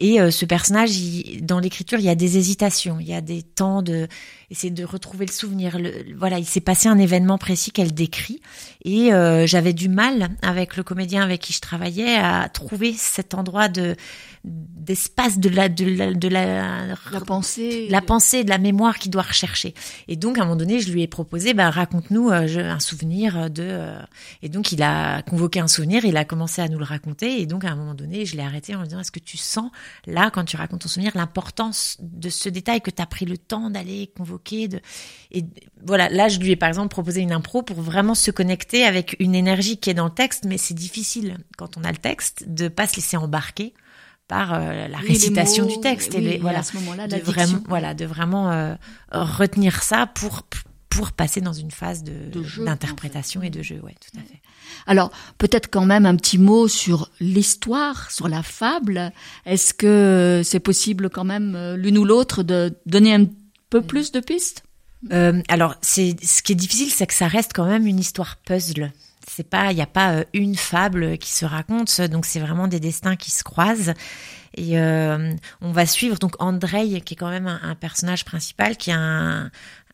Et 0.00 0.20
euh, 0.20 0.32
ce 0.32 0.44
personnage, 0.44 0.96
il- 0.96 1.46
dans 1.46 1.60
l'écriture, 1.60 1.98
il 2.00 2.04
y 2.04 2.08
a 2.08 2.16
des 2.16 2.36
hésitations, 2.36 2.98
il 3.00 3.06
y 3.06 3.14
a 3.14 3.20
des 3.20 3.42
temps 3.42 3.80
de 3.80 4.08
essayer 4.50 4.72
de 4.72 4.84
retrouver 4.84 5.24
le 5.24 5.30
souvenir. 5.32 5.78
Le- 5.78 6.04
voilà, 6.16 6.38
il 6.40 6.44
s'est 6.46 6.60
passé 6.60 6.88
un 6.88 6.98
événement 6.98 7.38
précis 7.38 7.70
qu'elle 7.70 7.94
décrit, 7.94 8.40
et 8.84 9.12
euh, 9.12 9.46
j'avais 9.46 9.72
du 9.72 9.88
mal 9.88 10.30
avec 10.42 10.76
le 10.76 10.82
comédien 10.82 11.22
avec 11.22 11.40
qui 11.42 11.52
je 11.52 11.60
travaillais 11.60 12.16
à 12.16 12.48
trouver 12.48 12.92
cet 12.92 13.34
endroit 13.34 13.68
de 13.68 13.94
d'espace 14.44 15.38
de 15.38 15.48
la 15.48 15.68
de 15.70 15.86
la 15.86 16.12
de 16.12 16.28
la, 16.28 16.86
La 17.10 17.20
pensée. 17.20 17.86
la 17.88 18.02
pensée, 18.02 18.44
de 18.44 18.50
la 18.50 18.58
mémoire 18.58 18.98
qu'il 18.98 19.10
doit 19.10 19.22
rechercher. 19.22 19.74
Et 20.08 20.16
donc, 20.16 20.36
à 20.38 20.42
un 20.42 20.44
moment 20.44 20.56
donné, 20.56 20.80
je 20.80 20.92
lui 20.92 21.02
ai 21.02 21.06
proposé, 21.06 21.54
ben, 21.54 21.70
raconte-nous 21.70 22.28
euh, 22.30 22.70
un 22.70 22.80
souvenir 22.80 23.48
de... 23.50 23.62
euh, 23.62 23.98
Et 24.42 24.48
donc, 24.50 24.72
il 24.72 24.82
a 24.82 25.22
convoqué 25.22 25.60
un 25.60 25.68
souvenir, 25.68 26.04
il 26.04 26.16
a 26.18 26.24
commencé 26.26 26.60
à 26.60 26.68
nous 26.68 26.78
le 26.78 26.84
raconter. 26.84 27.40
Et 27.40 27.46
donc, 27.46 27.64
à 27.64 27.70
un 27.70 27.76
moment 27.76 27.94
donné, 27.94 28.26
je 28.26 28.36
l'ai 28.36 28.42
arrêté 28.42 28.74
en 28.74 28.80
lui 28.80 28.88
disant, 28.88 29.00
est-ce 29.00 29.12
que 29.12 29.18
tu 29.18 29.38
sens, 29.38 29.70
là, 30.06 30.30
quand 30.30 30.44
tu 30.44 30.56
racontes 30.56 30.80
ton 30.82 30.88
souvenir, 30.88 31.12
l'importance 31.14 31.96
de 32.00 32.28
ce 32.28 32.48
détail 32.48 32.80
que 32.80 32.90
tu 32.90 33.00
as 33.02 33.06
pris 33.06 33.24
le 33.24 33.38
temps 33.38 33.70
d'aller 33.70 34.10
convoquer 34.16 34.68
de... 34.68 34.80
Et 35.30 35.44
voilà, 35.84 36.08
là, 36.08 36.28
je 36.28 36.38
lui 36.38 36.50
ai, 36.50 36.56
par 36.56 36.68
exemple, 36.68 36.88
proposé 36.88 37.20
une 37.20 37.32
impro 37.32 37.62
pour 37.62 37.80
vraiment 37.80 38.14
se 38.14 38.30
connecter 38.30 38.84
avec 38.84 39.16
une 39.18 39.34
énergie 39.34 39.78
qui 39.78 39.90
est 39.90 39.94
dans 39.94 40.04
le 40.06 40.10
texte, 40.14 40.44
mais 40.44 40.58
c'est 40.58 40.74
difficile, 40.74 41.38
quand 41.56 41.76
on 41.76 41.84
a 41.84 41.90
le 41.90 41.98
texte, 41.98 42.44
de 42.46 42.68
pas 42.68 42.86
se 42.86 42.96
laisser 42.96 43.16
embarquer 43.16 43.74
par 44.26 44.54
euh, 44.54 44.88
la 44.88 44.98
Oui, 45.00 45.08
récitation 45.08 45.64
mots, 45.64 45.70
du 45.70 45.80
texte. 45.80 46.14
et 46.14 46.18
oui, 46.18 46.24
les- 46.24 46.30
et 46.34 46.38
voilà 46.38 46.60
à 46.60 46.62
ce 46.62 46.74
moment-là, 46.76 47.06
de 47.08 47.16
vraiment, 47.16 47.44
diction. 47.58 47.62
voilà, 47.68 47.92
de 47.94 48.06
vraiment 48.06 48.50
euh, 48.52 48.74
retenir 49.12 49.82
ça 49.82 50.06
pour 50.06 50.44
pour 50.44 50.60
passer 51.12 51.40
dans 51.40 51.52
une 51.52 51.70
phase 51.70 52.02
de 52.02 52.12
De 52.32 52.64
d'interprétation 52.64 53.40
fait. 53.40 53.48
et 53.48 53.50
de 53.50 53.62
jeu, 53.62 53.80
ouais, 53.82 53.94
tout 54.00 54.18
à 54.18 54.22
fait. 54.22 54.40
Alors, 54.86 55.10
peut-être 55.38 55.68
quand 55.70 55.86
même 55.86 56.06
un 56.06 56.16
petit 56.16 56.38
mot 56.38 56.68
sur 56.68 57.10
l'histoire, 57.20 58.10
sur 58.10 58.28
la 58.28 58.42
fable. 58.42 59.12
Est-ce 59.46 59.74
que 59.74 60.42
c'est 60.44 60.60
possible 60.60 61.10
quand 61.10 61.24
même, 61.24 61.54
euh, 61.54 61.76
l'une 61.76 61.98
ou 61.98 62.04
l'autre, 62.04 62.42
de 62.42 62.76
donner 62.86 63.14
un 63.14 63.26
peu 63.70 63.82
plus 63.82 64.12
de 64.12 64.20
pistes? 64.20 64.62
Euh, 65.12 65.42
alors, 65.48 65.76
c'est 65.82 66.16
ce 66.24 66.42
qui 66.42 66.52
est 66.52 66.56
difficile, 66.56 66.90
c'est 66.90 67.06
que 67.06 67.14
ça 67.14 67.28
reste 67.28 67.52
quand 67.54 67.66
même 67.66 67.86
une 67.86 67.98
histoire 67.98 68.36
puzzle. 68.36 68.92
C'est 69.26 69.48
pas, 69.48 69.72
il 69.72 69.76
n'y 69.76 69.82
a 69.82 69.86
pas 69.86 70.12
euh, 70.12 70.24
une 70.32 70.54
fable 70.54 71.18
qui 71.18 71.32
se 71.32 71.44
raconte, 71.44 72.00
donc 72.02 72.26
c'est 72.26 72.40
vraiment 72.40 72.68
des 72.68 72.80
destins 72.80 73.16
qui 73.16 73.30
se 73.30 73.42
croisent. 73.42 73.94
Et 74.56 74.78
euh, 74.78 75.32
on 75.60 75.72
va 75.72 75.86
suivre 75.86 76.18
donc 76.18 76.40
Andrei, 76.40 77.00
qui 77.00 77.14
est 77.14 77.16
quand 77.16 77.30
même 77.30 77.46
un, 77.46 77.60
un 77.62 77.74
personnage 77.74 78.24
principal, 78.24 78.76
qui 78.76 78.90
est 78.90 78.94
un, 78.94 79.50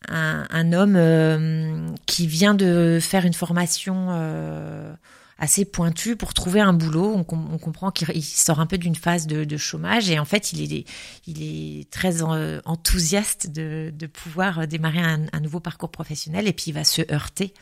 un, 0.08 0.46
un 0.50 0.72
homme 0.72 0.96
euh, 0.96 1.88
qui 2.06 2.26
vient 2.26 2.54
de 2.54 2.98
faire 3.00 3.24
une 3.26 3.34
formation 3.34 4.08
euh, 4.10 4.92
assez 5.38 5.64
pointue 5.64 6.16
pour 6.16 6.34
trouver 6.34 6.60
un 6.60 6.72
boulot. 6.72 7.12
On, 7.14 7.24
com- 7.24 7.48
on 7.52 7.58
comprend 7.58 7.90
qu'il 7.90 8.08
il 8.14 8.22
sort 8.22 8.60
un 8.60 8.66
peu 8.66 8.78
d'une 8.78 8.96
phase 8.96 9.26
de, 9.26 9.44
de 9.44 9.56
chômage 9.56 10.10
et 10.10 10.18
en 10.18 10.24
fait, 10.24 10.52
il 10.52 10.72
est, 10.72 10.84
il 11.26 11.42
est 11.42 11.90
très 11.90 12.22
en- 12.22 12.60
enthousiaste 12.64 13.50
de, 13.50 13.92
de 13.94 14.06
pouvoir 14.06 14.66
démarrer 14.66 15.00
un, 15.00 15.26
un 15.32 15.40
nouveau 15.40 15.60
parcours 15.60 15.90
professionnel 15.90 16.48
et 16.48 16.52
puis 16.52 16.66
il 16.68 16.74
va 16.74 16.84
se 16.84 17.02
heurter 17.12 17.54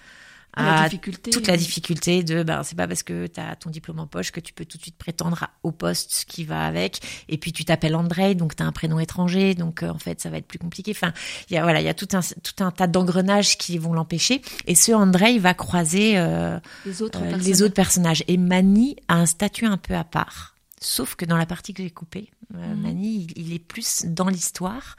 à 0.54 0.84
difficulté. 0.84 1.30
toute 1.30 1.46
la 1.46 1.56
difficulté 1.56 2.22
de 2.24 2.42
ben 2.42 2.62
c'est 2.62 2.74
pas 2.76 2.88
parce 2.88 3.02
que 3.02 3.26
tu 3.26 3.38
as 3.40 3.54
ton 3.56 3.70
diplôme 3.70 3.98
en 4.00 4.06
poche 4.06 4.30
que 4.32 4.40
tu 4.40 4.52
peux 4.52 4.64
tout 4.64 4.76
de 4.78 4.82
suite 4.82 4.96
prétendre 4.96 5.42
à- 5.44 5.50
au 5.62 5.70
poste 5.72 6.24
qui 6.26 6.44
va 6.44 6.66
avec. 6.66 7.00
Et 7.28 7.38
puis 7.38 7.52
tu 7.52 7.64
t'appelles 7.64 7.94
André 7.94 8.34
donc 8.34 8.56
tu 8.56 8.62
as 8.62 8.66
un 8.66 8.72
prénom 8.72 8.98
étranger 8.98 9.54
donc 9.54 9.82
euh, 9.82 9.90
en 9.90 9.98
fait 9.98 10.20
ça 10.20 10.30
va 10.30 10.38
être 10.38 10.46
plus 10.48 10.58
compliqué. 10.58 10.90
Enfin 10.94 11.12
il 11.50 11.54
y 11.54 11.56
a 11.58 11.62
voilà 11.62 11.80
il 11.80 11.84
y 11.84 11.88
a 11.88 11.94
tout 11.94 12.08
un 12.14 12.20
tout 12.20 12.64
un 12.64 12.70
tas 12.70 12.86
d'engrenages 12.86 13.56
qui 13.58 13.78
vont 13.78 13.92
l'empêcher. 13.92 14.42
Et 14.66 14.74
ce 14.74 14.92
André 14.92 15.32
il 15.32 15.40
va 15.40 15.54
croiser 15.54 16.18
euh, 16.18 16.58
Les 16.86 17.02
autres, 17.02 17.20
euh, 17.22 17.36
les 17.36 17.62
autres 17.62 17.74
personnages. 17.74 18.24
Et 18.26 18.36
Mani 18.36 18.96
a 19.08 19.16
un 19.16 19.26
statut 19.26 19.66
un 19.66 19.76
peu 19.76 19.94
à 19.94 20.04
part. 20.04 20.54
Sauf 20.80 21.14
que 21.16 21.24
dans 21.24 21.36
la 21.36 21.46
partie 21.46 21.74
que 21.74 21.82
j'ai 21.82 21.90
coupée 21.90 22.30
Mhm. 22.50 22.80
Mani 22.80 23.26
il, 23.36 23.42
il 23.48 23.52
est 23.52 23.58
plus 23.58 24.06
dans 24.06 24.28
l'histoire 24.28 24.96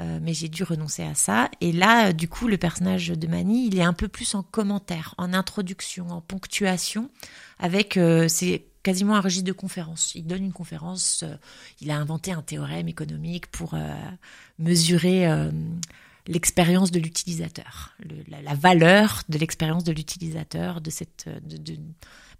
Euh, 0.00 0.18
mais 0.22 0.32
j'ai 0.32 0.48
dû 0.48 0.62
renoncer 0.62 1.02
à 1.02 1.14
ça. 1.14 1.50
Et 1.60 1.70
là, 1.70 2.12
du 2.12 2.28
coup, 2.28 2.48
le 2.48 2.56
personnage 2.56 3.08
de 3.08 3.26
Mani, 3.26 3.66
il 3.66 3.78
est 3.78 3.82
un 3.82 3.92
peu 3.92 4.08
plus 4.08 4.34
en 4.34 4.42
commentaire, 4.42 5.14
en 5.18 5.34
introduction, 5.34 6.08
en 6.08 6.22
ponctuation, 6.22 7.10
avec 7.58 7.98
euh, 7.98 8.26
c'est 8.26 8.64
quasiment 8.82 9.16
un 9.16 9.20
registre 9.20 9.46
de 9.46 9.52
conférence. 9.52 10.14
Il 10.14 10.26
donne 10.26 10.44
une 10.44 10.52
conférence, 10.52 11.24
euh, 11.24 11.36
il 11.82 11.90
a 11.90 11.98
inventé 11.98 12.32
un 12.32 12.40
théorème 12.40 12.88
économique 12.88 13.48
pour 13.48 13.76
mesurer 14.58 15.26
l'expérience 16.26 16.90
de 16.90 16.98
l'utilisateur, 16.98 17.94
la, 18.28 18.54
valeur 18.54 19.22
de 19.28 19.38
l'expérience 19.38 19.84
de 19.84 19.92
l'utilisateur 19.92 20.80
de 20.80 20.90
cette 20.90 21.28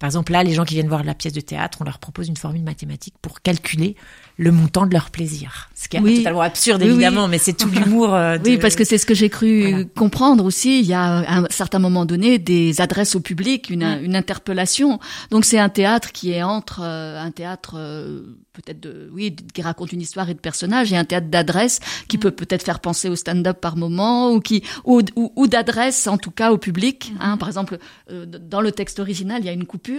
par 0.02 0.08
exemple, 0.08 0.32
là, 0.32 0.42
les 0.42 0.52
gens 0.52 0.64
qui 0.64 0.74
viennent 0.74 0.88
voir 0.88 1.04
la 1.04 1.14
pièce 1.14 1.32
de 1.32 1.40
théâtre, 1.40 1.78
on 1.80 1.84
leur 1.84 2.00
propose 2.00 2.26
une 2.26 2.36
formule 2.36 2.64
mathématique 2.64 3.14
pour 3.22 3.40
calculer 3.40 3.94
le 4.36 4.50
montant 4.50 4.84
de 4.84 4.92
leur 4.92 5.10
plaisir. 5.10 5.70
Ce 5.76 5.88
qui 5.88 5.96
est 5.96 6.16
totalement 6.16 6.40
absurde, 6.40 6.82
évidemment, 6.82 7.28
mais 7.28 7.38
c'est 7.38 7.52
tout 7.52 7.68
l'humour. 7.72 8.12
Euh, 8.12 8.36
oui, 8.44 8.58
parce 8.58 8.74
que 8.74 8.82
c'est 8.82 8.98
ce 8.98 9.06
que 9.06 9.14
j'ai 9.14 9.30
cru 9.30 9.86
comprendre 9.94 10.44
aussi. 10.44 10.80
Il 10.80 10.86
y 10.86 10.92
a 10.92 11.18
à 11.18 11.38
un 11.38 11.46
certain 11.50 11.78
moment 11.78 12.04
donné 12.04 12.40
des 12.40 12.80
adresses 12.80 13.14
au 13.14 13.20
public, 13.20 13.70
une, 13.70 13.84
une 14.02 14.16
interpellation. 14.16 14.98
Donc 15.30 15.44
c'est 15.44 15.60
un 15.60 15.68
théâtre 15.68 16.10
qui 16.10 16.32
est 16.32 16.42
entre 16.42 16.80
euh, 16.82 17.22
un 17.22 17.30
théâtre 17.30 17.74
euh, 17.76 18.22
peut-être 18.54 18.80
de, 18.80 19.08
oui, 19.12 19.36
qui 19.54 19.62
raconte 19.62 19.92
une 19.92 20.00
histoire 20.00 20.28
et 20.28 20.34
de 20.34 20.40
personnages, 20.40 20.92
et 20.92 20.96
un 20.96 21.04
théâtre 21.04 21.28
d'adresse 21.28 21.78
qui 22.08 22.18
peut 22.18 22.32
peut-être 22.32 22.64
faire 22.64 22.80
penser 22.80 23.08
au 23.08 23.14
stand-up 23.14 23.60
par 23.60 23.76
moment, 23.76 24.32
ou 24.32 24.40
qui, 24.40 24.64
ou, 24.84 25.02
ou, 25.14 25.46
d'adresse 25.46 26.08
en 26.08 26.18
tout 26.18 26.32
cas 26.32 26.50
au 26.50 26.58
public. 26.58 27.12
Hein. 27.20 27.36
Par 27.36 27.46
exemple, 27.46 27.78
dans 28.10 28.60
le 28.60 28.72
texte 28.72 28.98
original, 28.98 29.42
il 29.42 29.46
y 29.46 29.48
a 29.48 29.52
une 29.52 29.64
coupure 29.64 29.91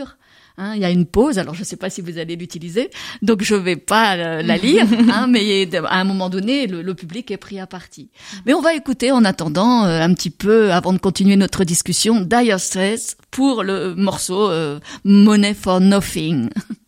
Hein, 0.58 0.73
il 0.75 0.82
y 0.82 0.86
a 0.86 0.91
une 0.91 1.08
pause, 1.08 1.39
alors 1.39 1.56
je 1.56 1.62
ne 1.62 1.65
sais 1.65 1.77
pas 1.77 1.89
si 1.89 2.01
vous 2.01 2.19
allez 2.19 2.36
l'utiliser, 2.36 2.91
donc 3.23 3.41
je 3.41 3.56
vais 3.56 3.75
pas 3.75 4.15
euh, 4.15 4.43
la 4.43 4.58
lire, 4.58 4.86
hein, 5.12 5.25
mais 5.27 5.67
à 5.75 5.99
un 5.99 6.03
moment 6.03 6.29
donné, 6.29 6.67
le, 6.67 6.93
public 6.93 7.32
est 7.32 7.38
pris 7.38 7.60
à 7.60 7.65
partie. 7.65 8.10
Mais 8.45 8.53
on 8.53 8.62
va 8.62 8.75
écouter 8.75 9.12
en 9.12 9.25
attendant 9.25 9.86
euh, 9.86 9.99
un 9.99 10.13
petit 10.13 10.29
peu, 10.29 10.71
avant 10.71 10.93
de 10.93 10.99
continuer 10.99 11.38
notre 11.38 11.63
discussion, 11.63 12.21
Dire 12.21 12.60
Straits 12.60 13.17
pour 13.32 13.63
le 13.63 13.95
morceau 13.95 14.51
euh, 14.51 14.79
Money 15.03 15.56
for 15.56 15.79
Nothing. 15.79 16.49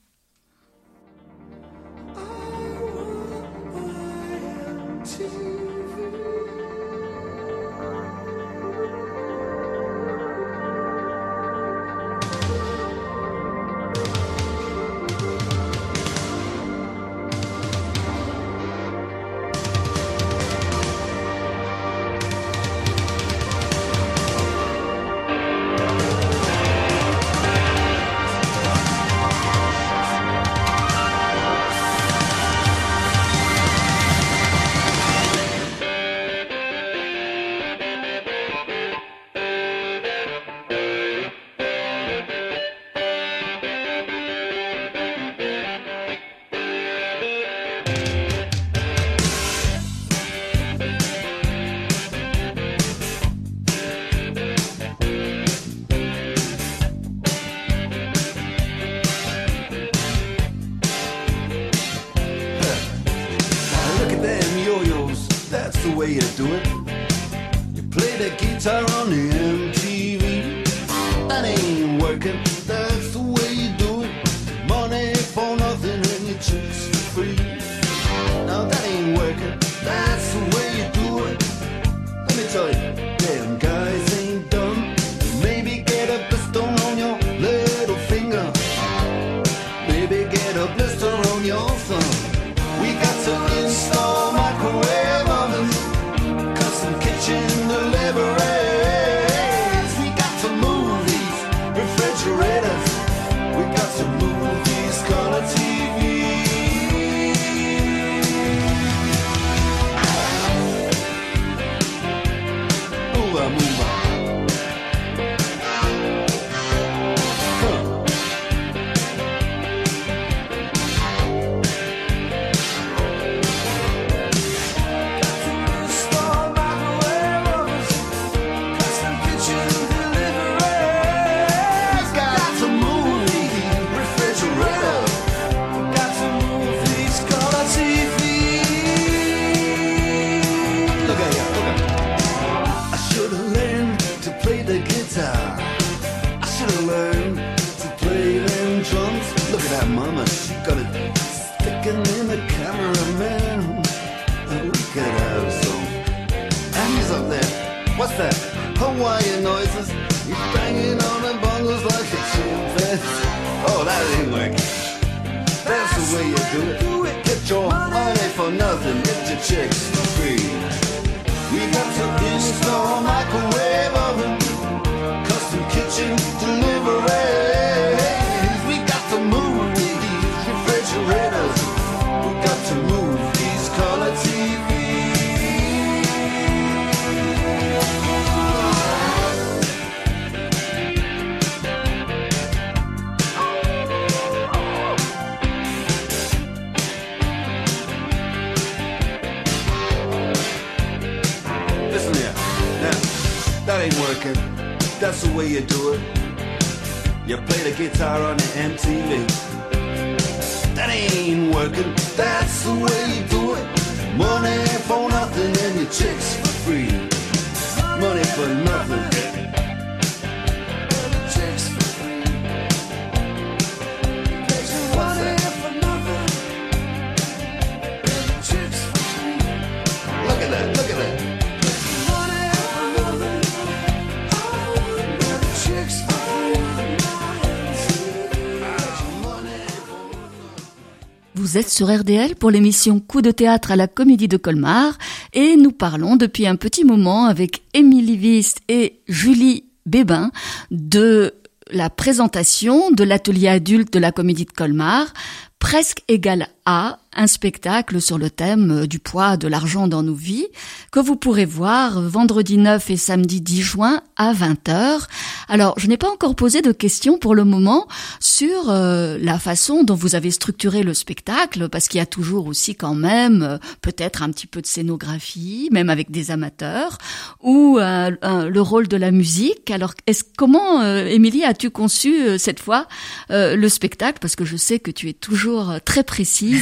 Vous 241.38 241.58
êtes 241.58 241.70
sur 241.70 241.94
RDL 241.94 242.38
pour 242.38 242.50
l'émission 242.50 243.02
Coup 243.02 243.22
de 243.22 243.30
théâtre 243.30 243.72
à 243.72 243.76
la 243.76 243.90
Comédie 243.90 244.30
de 244.30 244.38
Colmar. 244.38 244.98
Et 245.34 245.58
nous 245.58 245.74
parlons 245.74 246.16
depuis 246.16 246.48
un 246.48 246.56
petit 246.56 246.86
moment 246.86 247.26
avec 247.26 247.62
Émilie 247.74 248.16
Vist 248.16 248.62
et 248.70 249.02
Julie 249.10 249.66
Bébin 249.86 250.32
de 250.72 251.34
la 251.70 251.90
présentation 251.90 252.90
de 252.90 253.04
l'atelier 253.04 253.50
adulte 253.50 253.92
de 253.92 254.00
la 254.00 254.14
Comédie 254.14 254.46
de 254.46 254.52
Colmar, 254.52 255.14
presque 255.60 256.04
égal 256.08 256.48
à 256.66 256.98
un 257.16 257.28
spectacle 257.28 258.02
sur 258.02 258.18
le 258.18 258.30
thème 258.30 258.72
euh, 258.72 258.88
du 258.88 259.00
poids 259.00 259.38
de 259.38 259.48
l'argent 259.48 259.88
dans 259.88 260.04
nos 260.04 260.14
vies 260.14 260.48
que 260.92 261.00
vous 261.00 261.16
pourrez 261.16 261.46
voir 261.46 262.02
vendredi 262.02 262.58
9 262.58 262.90
et 262.90 262.98
samedi 262.98 263.40
10 263.40 263.62
juin 263.62 264.02
à 264.18 264.34
20h. 264.34 265.08
Alors, 265.48 265.76
je 265.78 265.88
n'ai 265.88 265.98
pas 265.98 266.10
encore 266.10 266.36
posé 266.36 266.62
de 266.62 266.72
questions 266.72 267.18
pour 267.18 267.36
le 267.36 267.44
moment 267.44 267.88
sur 268.20 268.70
euh, 268.70 269.18
la 269.22 269.40
façon 269.40 269.84
dont 269.84 269.96
vous 269.96 270.16
avez 270.16 270.32
structuré 270.32 270.84
le 270.84 270.94
spectacle 270.94 271.70
parce 271.70 271.88
qu'il 271.88 272.00
y 272.00 272.02
a 272.02 272.06
toujours 272.06 272.48
aussi 272.48 272.76
quand 272.76 272.96
même 272.96 273.44
euh, 273.44 273.58
peut-être 273.82 274.24
un 274.24 274.32
petit 274.32 274.48
peu 274.48 274.62
de 274.62 274.68
scénographie, 274.68 275.70
même 275.72 275.90
avec 275.90 276.12
des 276.12 276.32
amateurs 276.32 276.98
ou 277.42 277.78
le 277.78 278.60
rôle 278.60 278.88
de 278.88 278.98
la 278.98 279.12
musique. 279.12 279.70
Alors, 279.70 279.94
est-ce 280.08 280.24
comment 280.38 280.84
Émilie 280.84 281.44
as-tu 281.44 281.70
conçu 281.70 282.40
cette 282.40 282.60
fois 282.60 282.88
le 283.30 283.68
spectacle? 283.68 284.18
Parce 284.20 284.36
que 284.36 284.46
je 284.46 284.58
sais 284.58 284.80
que 284.80 284.92
tu 284.92 285.10
es 285.10 285.14
toujours 285.14 285.76
très 285.86 286.04
précise 286.04 286.55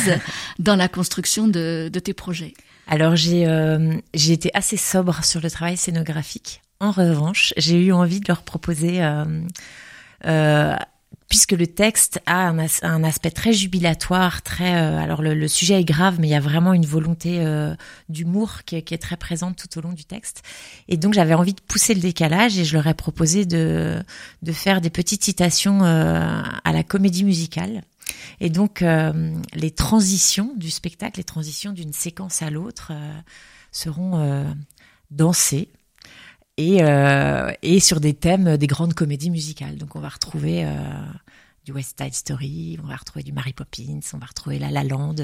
dans 0.59 0.75
la 0.75 0.87
construction 0.87 1.47
de, 1.47 1.89
tes 2.03 2.13
projets 2.13 2.53
Alors 2.87 3.15
j'ai 3.15 3.47
euh, 3.47 3.95
j'ai 4.13 4.33
été 4.33 4.51
assez 4.53 4.77
sobre 4.77 5.23
sur 5.23 5.41
le 5.41 5.49
travail 5.49 5.77
scénographique. 5.77 6.61
En 6.79 6.91
revanche, 6.91 7.53
j'ai 7.57 7.81
eu 7.81 7.93
envie 7.93 8.19
de 8.19 8.25
leur 8.27 8.41
proposer 8.41 9.01
euh, 9.01 9.23
euh, 10.25 10.75
puisque 11.29 11.53
le 11.53 11.65
texte 11.65 12.19
a 12.25 12.47
un, 12.47 13.03
aspect 13.03 13.31
très 13.31 13.53
jubilatoire, 13.53 14.41
très 14.41 14.73
alors 14.73 15.21
le, 15.21 15.47
sujet 15.47 15.79
est 15.79 15.85
grave, 15.85 16.17
mais 16.19 16.27
il 16.27 16.31
y 16.31 16.35
a 16.35 16.41
vraiment 16.41 16.73
une 16.73 16.85
volonté 16.85 17.43
d'humour 18.09 18.63
qui, 18.65 18.83
qui, 18.83 18.93
est 18.93 18.99
très 18.99 19.17
présente 19.17 19.57
tout 19.57 19.79
au 19.79 19.81
long 19.81 19.93
du 19.93 20.05
texte. 20.05 20.43
Et 20.89 20.97
donc 20.97 21.13
j'avais 21.13 21.33
envie 21.33 21.53
de 21.53 21.61
pousser 21.61 21.95
le 21.95 22.01
décalage 22.01 22.59
et 22.59 22.65
je 22.65 22.73
leur 22.73 22.85
ai 22.85 22.93
proposé 22.93 23.45
de 23.45 24.03
de 24.43 24.51
faire 24.51 24.81
des 24.81 24.91
petites 24.91 25.23
citations 25.23 25.81
à 25.83 26.71
la 26.71 26.83
comédie 26.83 27.23
musicale. 27.23 27.81
Et 28.39 28.49
donc, 28.49 28.81
euh, 28.81 29.33
les 29.53 29.71
transitions 29.71 30.53
du 30.55 30.69
spectacle, 30.69 31.19
les 31.19 31.23
transitions 31.23 31.71
d'une 31.71 31.93
séquence 31.93 32.41
à 32.41 32.49
l'autre 32.49 32.91
euh, 32.93 33.21
seront 33.71 34.19
euh, 34.19 34.43
dansées 35.11 35.69
et, 36.57 36.81
et 37.63 37.79
sur 37.79 37.99
des 37.99 38.13
thèmes 38.13 38.57
des 38.57 38.67
grandes 38.67 38.93
comédies 38.93 39.31
musicales. 39.31 39.77
Donc, 39.77 39.95
on 39.95 39.99
va 39.99 40.09
retrouver 40.09 40.63
du 41.65 41.71
West 41.71 41.99
Side 41.99 42.13
Story, 42.13 42.77
on 42.83 42.85
va 42.85 42.95
retrouver 42.95 43.23
du 43.23 43.33
Mary 43.33 43.53
Poppins, 43.53 44.01
on 44.13 44.19
va 44.19 44.27
retrouver 44.27 44.59
La 44.59 44.69
La 44.69 44.83
Land. 44.83 45.15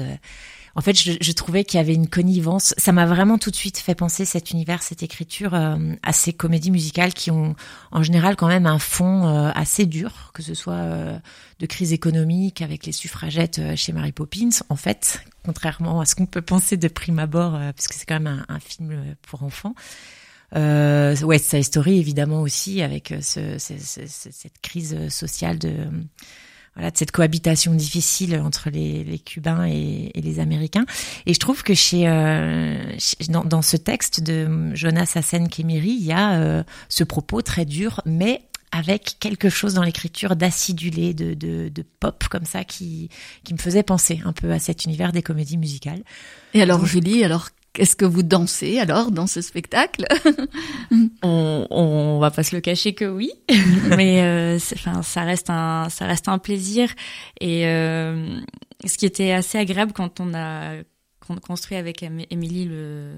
En 0.74 0.80
fait, 0.80 0.98
je, 0.98 1.12
je 1.20 1.32
trouvais 1.32 1.64
qu'il 1.64 1.78
y 1.78 1.80
avait 1.80 1.94
une 1.94 2.08
connivence. 2.08 2.74
Ça 2.78 2.92
m'a 2.92 3.06
vraiment 3.06 3.38
tout 3.38 3.50
de 3.50 3.56
suite 3.56 3.78
fait 3.78 3.94
penser 3.94 4.24
cet 4.24 4.50
univers, 4.50 4.82
cette 4.82 5.02
écriture 5.02 5.54
euh, 5.54 5.76
à 6.02 6.12
ces 6.12 6.32
comédies 6.32 6.70
musicales 6.70 7.12
qui 7.12 7.30
ont 7.30 7.54
en 7.90 8.02
général 8.02 8.36
quand 8.36 8.48
même 8.48 8.66
un 8.66 8.78
fond 8.78 9.26
euh, 9.26 9.50
assez 9.54 9.86
dur, 9.86 10.30
que 10.32 10.42
ce 10.42 10.54
soit 10.54 10.74
euh, 10.74 11.18
de 11.58 11.66
crise 11.66 11.92
économique 11.92 12.62
avec 12.62 12.86
les 12.86 12.92
suffragettes 12.92 13.60
chez 13.76 13.92
Mary 13.92 14.12
Poppins. 14.12 14.50
En 14.68 14.76
fait, 14.76 15.24
contrairement 15.44 16.00
à 16.00 16.06
ce 16.06 16.14
qu'on 16.14 16.26
peut 16.26 16.42
penser 16.42 16.76
de 16.76 16.88
prime 16.88 17.18
abord, 17.18 17.52
parce 17.52 17.88
que 17.88 17.94
c'est 17.94 18.06
quand 18.06 18.20
même 18.20 18.44
un, 18.48 18.54
un 18.54 18.60
film 18.60 19.16
pour 19.22 19.42
enfants. 19.42 19.74
Euh, 20.56 21.16
West 21.22 21.50
Side 21.50 21.62
Story 21.62 21.98
évidemment 21.98 22.40
aussi 22.40 22.82
avec 22.82 23.14
ce, 23.22 23.58
ce, 23.58 23.74
cette 23.78 24.60
crise 24.62 25.08
sociale 25.08 25.58
de 25.58 25.86
voilà 26.74 26.90
de 26.90 26.96
cette 26.96 27.10
cohabitation 27.10 27.74
difficile 27.74 28.36
entre 28.36 28.70
les, 28.70 29.02
les 29.04 29.18
Cubains 29.18 29.66
et, 29.66 30.12
et, 30.14 30.20
les 30.20 30.38
Américains. 30.38 30.86
Et 31.26 31.34
je 31.34 31.38
trouve 31.38 31.62
que 31.62 31.74
chez, 31.74 32.08
euh, 32.08 32.92
dans, 33.28 33.44
dans, 33.44 33.62
ce 33.62 33.76
texte 33.76 34.22
de 34.22 34.74
Jonas 34.74 35.12
Hassen 35.16 35.48
Kemiri, 35.48 35.90
il 35.90 36.04
y 36.04 36.12
a 36.12 36.34
euh, 36.34 36.62
ce 36.88 37.02
propos 37.02 37.42
très 37.42 37.64
dur, 37.64 38.00
mais 38.06 38.42
avec 38.72 39.16
quelque 39.18 39.48
chose 39.48 39.74
dans 39.74 39.82
l'écriture 39.82 40.36
d'acidulé, 40.36 41.12
de, 41.12 41.34
de, 41.34 41.68
de, 41.68 41.84
pop 41.98 42.24
comme 42.28 42.44
ça, 42.44 42.64
qui, 42.64 43.08
qui 43.42 43.52
me 43.52 43.58
faisait 43.58 43.82
penser 43.82 44.20
un 44.24 44.32
peu 44.32 44.52
à 44.52 44.60
cet 44.60 44.84
univers 44.84 45.10
des 45.12 45.22
comédies 45.22 45.58
musicales. 45.58 46.02
Et 46.54 46.62
alors, 46.62 46.86
Julie, 46.86 47.24
alors 47.24 47.48
est-ce 47.78 47.94
que 47.96 48.04
vous 48.04 48.22
dansez 48.22 48.78
alors 48.78 49.10
dans 49.10 49.26
ce 49.26 49.40
spectacle 49.40 50.04
on, 51.22 51.66
on 51.70 52.18
va 52.18 52.30
pas 52.30 52.42
se 52.42 52.54
le 52.54 52.60
cacher 52.60 52.94
que 52.94 53.04
oui, 53.04 53.30
mais 53.96 54.22
euh, 54.22 54.58
enfin 54.74 55.02
ça 55.02 55.22
reste 55.22 55.50
un 55.50 55.88
ça 55.88 56.06
reste 56.06 56.28
un 56.28 56.38
plaisir. 56.38 56.92
Et 57.40 57.66
euh, 57.66 58.40
ce 58.84 58.96
qui 58.98 59.06
était 59.06 59.32
assez 59.32 59.58
agréable 59.58 59.92
quand 59.92 60.20
on 60.20 60.34
a 60.34 60.72
construit 61.36 61.76
avec 61.76 62.02
Émilie 62.02 62.64
le, 62.64 63.12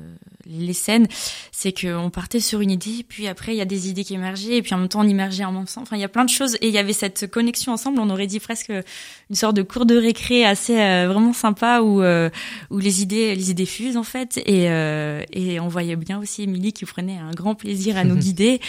les 0.46 0.72
scènes, 0.72 1.06
c'est 1.50 1.72
qu'on 1.72 2.10
partait 2.10 2.40
sur 2.40 2.60
une 2.60 2.70
idée, 2.70 3.04
puis 3.08 3.26
après 3.26 3.54
il 3.54 3.58
y 3.58 3.60
a 3.60 3.66
des 3.66 3.88
idées 3.88 4.04
qui 4.04 4.14
émergeaient, 4.14 4.56
et 4.56 4.62
puis 4.62 4.74
en 4.74 4.78
même 4.78 4.88
temps 4.88 5.00
on 5.00 5.08
immergeait 5.08 5.44
en 5.44 5.52
même 5.52 5.66
temps. 5.66 5.82
Enfin, 5.82 5.96
il 5.96 6.00
y 6.00 6.04
a 6.04 6.08
plein 6.08 6.24
de 6.24 6.30
choses, 6.30 6.56
et 6.56 6.68
il 6.68 6.74
y 6.74 6.78
avait 6.78 6.92
cette 6.92 7.30
connexion 7.30 7.72
ensemble. 7.72 8.00
On 8.00 8.10
aurait 8.10 8.26
dit 8.26 8.40
presque 8.40 8.72
une 9.30 9.36
sorte 9.36 9.56
de 9.56 9.62
cours 9.62 9.86
de 9.86 9.96
récré 9.96 10.44
assez 10.44 10.80
euh, 10.80 11.08
vraiment 11.08 11.32
sympa 11.32 11.80
où 11.80 12.02
euh, 12.02 12.30
où 12.70 12.78
les 12.78 13.02
idées 13.02 13.34
les 13.34 13.50
idées 13.50 13.66
fusent 13.66 13.96
en 13.96 14.02
fait, 14.02 14.38
et 14.38 14.70
euh, 14.70 15.22
et 15.32 15.60
on 15.60 15.68
voyait 15.68 15.96
bien 15.96 16.18
aussi 16.18 16.42
Émilie 16.42 16.72
qui 16.72 16.84
prenait 16.84 17.18
un 17.18 17.30
grand 17.32 17.54
plaisir 17.54 17.96
à 17.96 18.04
nous 18.04 18.16
guider. 18.22 18.60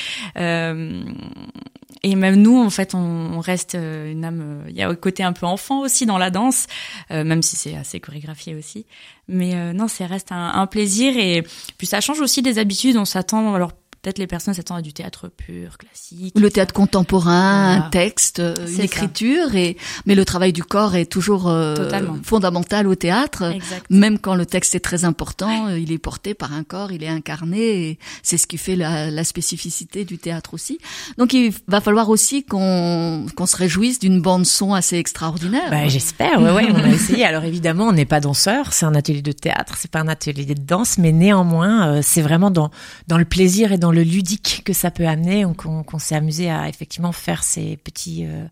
Et 2.03 2.15
même 2.15 2.35
nous, 2.35 2.57
en 2.61 2.69
fait, 2.69 2.95
on, 2.95 3.39
reste 3.39 3.75
une 3.75 4.25
âme. 4.25 4.65
Il 4.67 4.75
y 4.75 4.81
a 4.81 4.89
un 4.89 4.95
côté 4.95 5.23
un 5.23 5.31
peu 5.31 5.45
enfant 5.45 5.79
aussi 5.81 6.05
dans 6.05 6.17
la 6.17 6.29
danse, 6.29 6.67
même 7.09 7.41
si 7.41 7.55
c'est 7.55 7.77
assez 7.77 8.01
chorégraphié 8.01 8.55
aussi. 8.55 8.85
Mais 9.27 9.55
euh, 9.55 9.73
non, 9.73 9.87
ça 9.87 10.05
reste 10.05 10.31
un, 10.31 10.49
un, 10.53 10.67
plaisir 10.67 11.17
et 11.17 11.43
puis 11.77 11.87
ça 11.87 12.01
change 12.01 12.19
aussi 12.19 12.41
des 12.41 12.59
habitudes. 12.59 12.97
On 12.97 13.05
s'attend 13.05 13.53
alors 13.53 13.71
Peut-être 14.03 14.19
les 14.19 14.27
personnes 14.27 14.53
s'attendent 14.53 14.79
à 14.79 14.81
du 14.81 14.91
théâtre 14.91 15.29
pur, 15.29 15.77
classique. 15.77 16.37
Le 16.37 16.51
théâtre 16.51 16.73
contemporain, 16.73 17.77
un 17.77 17.89
texte, 17.89 18.39
euh, 18.39 18.53
une 18.67 18.81
écriture, 18.81 19.55
et 19.55 19.77
mais 20.05 20.13
le 20.13 20.25
travail 20.25 20.51
du 20.51 20.61
corps 20.61 20.97
est 20.97 21.05
toujours 21.05 21.47
euh, 21.47 21.89
fondamental 22.21 22.85
au 22.89 22.95
théâtre. 22.95 23.53
Même 23.89 24.19
quand 24.19 24.35
le 24.35 24.45
texte 24.45 24.75
est 24.75 24.81
très 24.81 25.05
important, 25.05 25.67
euh, 25.67 25.79
il 25.79 25.93
est 25.93 25.99
porté 25.99 26.33
par 26.33 26.51
un 26.51 26.65
corps, 26.65 26.91
il 26.91 27.01
est 27.01 27.07
incarné, 27.07 27.87
et 27.87 27.99
c'est 28.23 28.35
ce 28.35 28.45
qui 28.45 28.57
fait 28.57 28.75
la, 28.75 29.09
la, 29.09 29.23
spécificité 29.23 30.03
du 30.03 30.17
théâtre 30.17 30.53
aussi. 30.53 30.79
Donc 31.17 31.31
il 31.31 31.53
va 31.69 31.79
falloir 31.79 32.09
aussi 32.09 32.43
qu'on 32.43 33.25
qu'on 33.37 33.45
se 33.45 33.55
réjouisse 33.55 33.99
d'une 33.99 34.19
bande 34.19 34.45
son 34.45 34.73
assez 34.73 34.97
extraordinaire. 34.97 35.71
Bah, 35.71 35.87
J'espère, 35.87 36.41
ouais, 36.41 36.51
ouais, 36.51 36.67
on 36.73 36.83
a 36.83 36.89
essayé. 36.89 37.23
Alors 37.23 37.45
évidemment, 37.45 37.85
on 37.85 37.93
n'est 37.93 38.03
pas 38.03 38.19
danseur, 38.19 38.73
c'est 38.73 38.85
un 38.85 38.95
atelier 38.95 39.21
de 39.21 39.31
théâtre, 39.31 39.75
c'est 39.77 39.89
pas 39.89 40.01
un 40.01 40.09
atelier 40.09 40.43
de 40.43 40.61
danse, 40.61 40.97
mais 40.97 41.13
néanmoins, 41.13 42.01
c'est 42.01 42.21
vraiment 42.21 42.51
dans 42.51 42.69
dans 43.07 43.17
le 43.17 43.23
plaisir 43.23 43.71
et 43.71 43.77
dans 43.77 43.92
le 43.93 44.03
ludique 44.03 44.61
que 44.65 44.73
ça 44.73 44.91
peut 44.91 45.07
amener, 45.07 45.45
qu'on 45.57 45.99
s'est 45.99 46.15
amusé 46.15 46.49
à 46.49 46.67
effectivement 46.69 47.11
faire 47.11 47.43
ces 47.43 47.77
petits 47.77 48.25
euh, 48.25 48.45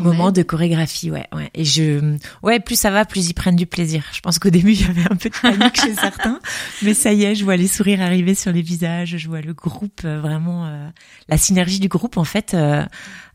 moments 0.00 0.32
de 0.32 0.42
chorégraphie, 0.42 1.10
ouais, 1.10 1.26
ouais. 1.32 1.50
Et 1.54 1.64
je, 1.64 2.16
ouais, 2.42 2.60
plus 2.60 2.78
ça 2.78 2.90
va, 2.90 3.04
plus 3.04 3.28
ils 3.28 3.34
prennent 3.34 3.56
du 3.56 3.66
plaisir. 3.66 4.04
Je 4.12 4.20
pense 4.20 4.38
qu'au 4.38 4.50
début 4.50 4.72
il 4.74 4.80
y 4.80 4.84
avait 4.84 5.10
un 5.10 5.16
peu 5.16 5.28
de 5.28 5.34
panique 5.34 5.80
chez 5.80 5.94
certains, 6.00 6.40
mais 6.82 6.94
ça 6.94 7.12
y 7.12 7.24
est, 7.24 7.34
je 7.34 7.44
vois 7.44 7.56
les 7.56 7.68
sourires 7.68 8.00
arriver 8.00 8.34
sur 8.34 8.52
les 8.52 8.62
visages, 8.62 9.16
je 9.16 9.28
vois 9.28 9.40
le 9.40 9.54
groupe 9.54 10.02
euh, 10.04 10.20
vraiment, 10.20 10.66
euh, 10.66 10.88
la 11.28 11.38
synergie 11.38 11.80
du 11.80 11.88
groupe 11.88 12.16
en 12.16 12.24
fait. 12.24 12.56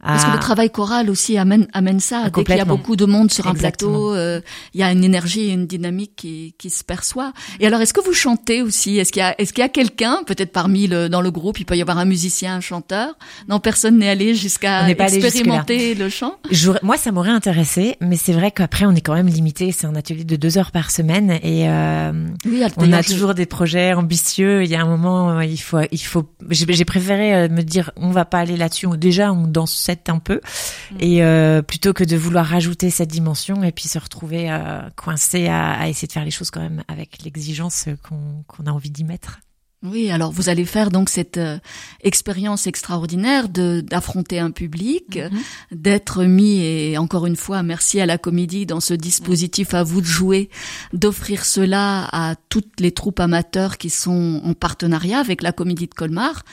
Parce 0.04 0.26
que 0.26 0.32
le 0.32 0.40
travail 0.40 0.70
choral 0.70 1.10
aussi 1.10 1.38
amène 1.38 1.68
amène 1.74 2.00
ça. 2.00 2.30
Dès 2.30 2.44
qu'il 2.44 2.56
y 2.56 2.60
a 2.60 2.66
beaucoup 2.66 2.96
de 2.96 3.06
monde 3.06 3.32
sur 3.32 3.48
un 3.48 3.54
plateau, 3.54 4.16
il 4.16 4.80
y 4.80 4.84
a 4.84 4.92
une 4.92 5.04
énergie 5.04 5.50
et 5.50 5.54
une 5.54 5.68
dynamique 5.68 6.14
qui, 6.16 6.56
qui 6.58 6.70
se 6.70 6.84
perçoit. 6.84 7.34
Et 7.60 7.68
alors, 7.68 7.82
est-ce 7.82 7.94
que 7.94 8.02
vous 8.02 8.14
chantez 8.14 8.62
aussi? 8.62 8.98
Est-ce 8.98 9.12
qu'il 9.12 9.22
y 9.22 9.24
a 9.24 9.36
est-ce 9.40 9.54
qu'il 9.54 9.62
y 9.62 9.66
a 9.66 9.70
quelqu'un, 9.70 10.20
peut-être 10.26 10.52
parmi 10.52 10.88
le 10.88 11.10
dans 11.10 11.22
le 11.22 11.32
groupe 11.32 11.60
il 11.60 11.66
peut 11.66 11.78
y 11.78 11.82
avoir 11.82 11.98
un 11.98 12.06
musicien, 12.06 12.56
un 12.56 12.62
chanteur? 12.62 13.16
Non, 13.48 13.60
personne 13.60 13.98
n'est 13.98 14.10
allé 14.10 14.36
jusqu'à 14.36 14.90
expérimenter 14.90 15.96
le 15.96 16.10
chant? 16.10 16.36
moi, 16.82 16.98
ça 16.98 17.12
m'aurait 17.12 17.32
intéressé, 17.32 17.98
mais 18.02 18.16
c'est 18.16 18.34
vrai 18.34 18.52
qu'après, 18.52 18.86
on 18.86 18.92
est 18.92 19.02
quand 19.02 19.14
même 19.14 19.28
limité. 19.28 19.72
C'est 19.72 19.88
un 19.88 19.96
atelier 19.96 20.24
de 20.24 20.36
deux 20.36 20.58
heures 20.58 20.72
par 20.72 20.92
semaine 20.92 21.32
et 21.44 21.70
euh, 21.70 22.12
on 22.78 22.94
a 22.94 23.04
toujours 23.04 23.34
des 23.34 23.46
projets 23.46 23.94
ambitieux. 23.94 24.64
Il 24.64 24.70
y 24.70 24.76
a 24.76 24.82
un 24.82 24.88
moment, 24.88 25.42
il 25.42 25.58
faut, 25.58 25.80
il 25.92 26.04
faut. 26.04 26.30
J'ai 26.50 26.86
préféré 26.86 27.36
euh, 27.36 27.50
me 27.50 27.62
dire, 27.62 27.92
on 27.96 28.12
va 28.12 28.26
pas 28.26 28.40
aller 28.40 28.58
là-dessus. 28.58 28.88
Déjà, 28.98 29.32
on 29.32 29.48
danse 29.48 29.74
un 30.10 30.20
peu, 30.20 30.42
mm. 30.92 30.98
et 31.00 31.24
euh, 31.24 31.62
plutôt 31.62 31.94
que 31.94 32.04
de 32.04 32.16
vouloir 32.16 32.46
rajouter 32.46 32.90
cette 32.90 33.10
dimension 33.10 33.64
et 33.64 33.72
puis 33.72 33.88
se 33.88 34.00
retrouver 34.00 34.50
coincé 34.96 35.48
à, 35.48 35.72
à, 35.74 35.88
essayer 35.88 36.08
de 36.08 36.14
faire 36.14 36.26
les 36.26 36.32
choses 36.32 36.52
quand 36.52 36.62
même 36.62 36.84
avec 36.88 37.24
l'exigence 37.24 37.88
qu'on 38.02 38.66
a 38.66 38.72
envie 38.72 38.92
d'y 38.92 39.04
mettre. 39.04 39.40
Oui, 39.84 40.10
alors 40.12 40.32
vous 40.32 40.48
allez 40.48 40.64
faire 40.64 40.92
donc 40.92 41.10
cette 41.10 41.36
euh, 41.38 41.60
expérience 42.02 42.68
extraordinaire 42.68 43.50
de 43.50 43.82
d'affronter 43.82 44.40
un 44.40 44.52
public, 44.52 45.18
mhm. 45.18 45.40
d'être 45.74 46.24
mis 46.24 46.62
et 46.62 46.98
encore 46.98 47.26
une 47.26 47.36
fois 47.36 47.64
merci 47.64 48.00
à 48.00 48.06
la 48.06 48.18
comédie 48.18 48.66
dans 48.66 48.80
ce 48.80 48.94
dispositif 48.94 49.74
à 49.74 49.84
vous 49.84 50.00
de 50.00 50.06
jouer, 50.06 50.50
d'offrir 50.94 51.44
cela 51.44 52.08
à 52.14 52.36
toutes 52.48 52.80
les 52.80 52.94
troupes 52.94 53.20
amateurs 53.20 53.78
qui 53.78 53.90
sont 53.90 54.42
en 54.46 54.54
partenariat 54.54 55.20
avec 55.20 55.44
la 55.44 55.52
comédie 55.52 55.88
de 55.88 55.94
Colmar, 55.94 56.44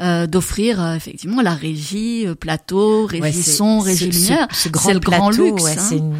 euh, 0.00 0.28
d'offrir 0.28 0.80
euh, 0.80 0.94
effectivement 0.94 1.42
la 1.42 1.54
régie 1.54 2.26
plateau, 2.38 3.06
régie 3.06 3.42
son, 3.42 3.80
régie 3.80 4.10
lumière, 4.10 4.46
c'est 4.52 4.94
le 4.94 5.00
grand 5.00 5.30
luxe. 5.30 5.64
Hein. 5.64 5.76
c'est 5.76 5.98
une, 5.98 6.14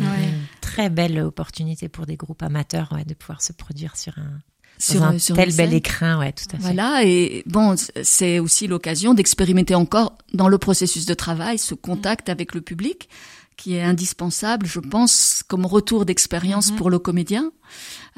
très 0.61 0.91
belle 0.91 1.21
opportunité 1.21 1.89
pour 1.89 2.07
des 2.07 2.17
groupes 2.17 2.43
amateurs 2.43 2.93
ouais, 2.93 3.05
de 3.05 3.15
pouvoir 3.15 3.41
se 3.41 3.53
produire 3.53 3.97
sur 3.97 4.19
un 4.19 4.41
sur, 4.79 5.03
un 5.03 5.19
sur 5.19 5.37
tel 5.37 5.55
bel 5.55 5.73
écrin, 5.75 6.19
ouais, 6.19 6.33
tout 6.33 6.45
à 6.53 6.57
fait. 6.57 6.63
Voilà, 6.63 7.05
et 7.05 7.43
bon, 7.47 7.75
c'est 8.03 8.39
aussi 8.39 8.67
l'occasion 8.67 9.15
d'expérimenter 9.15 9.75
encore 9.75 10.17
dans 10.35 10.49
le 10.49 10.59
processus 10.59 11.07
de 11.07 11.15
travail 11.15 11.59
ce 11.59 11.75
contact 11.75 12.29
avec 12.29 12.55
le 12.55 12.61
public 12.61 13.09
qui 13.57 13.75
est 13.75 13.83
indispensable, 13.83 14.67
je 14.67 14.81
pense, 14.81 15.43
comme 15.49 15.65
retour 15.65 16.05
d'expérience 16.05 16.71
Mhm. 16.73 16.77
pour 16.77 16.91
le 16.91 16.99
comédien. 16.99 17.53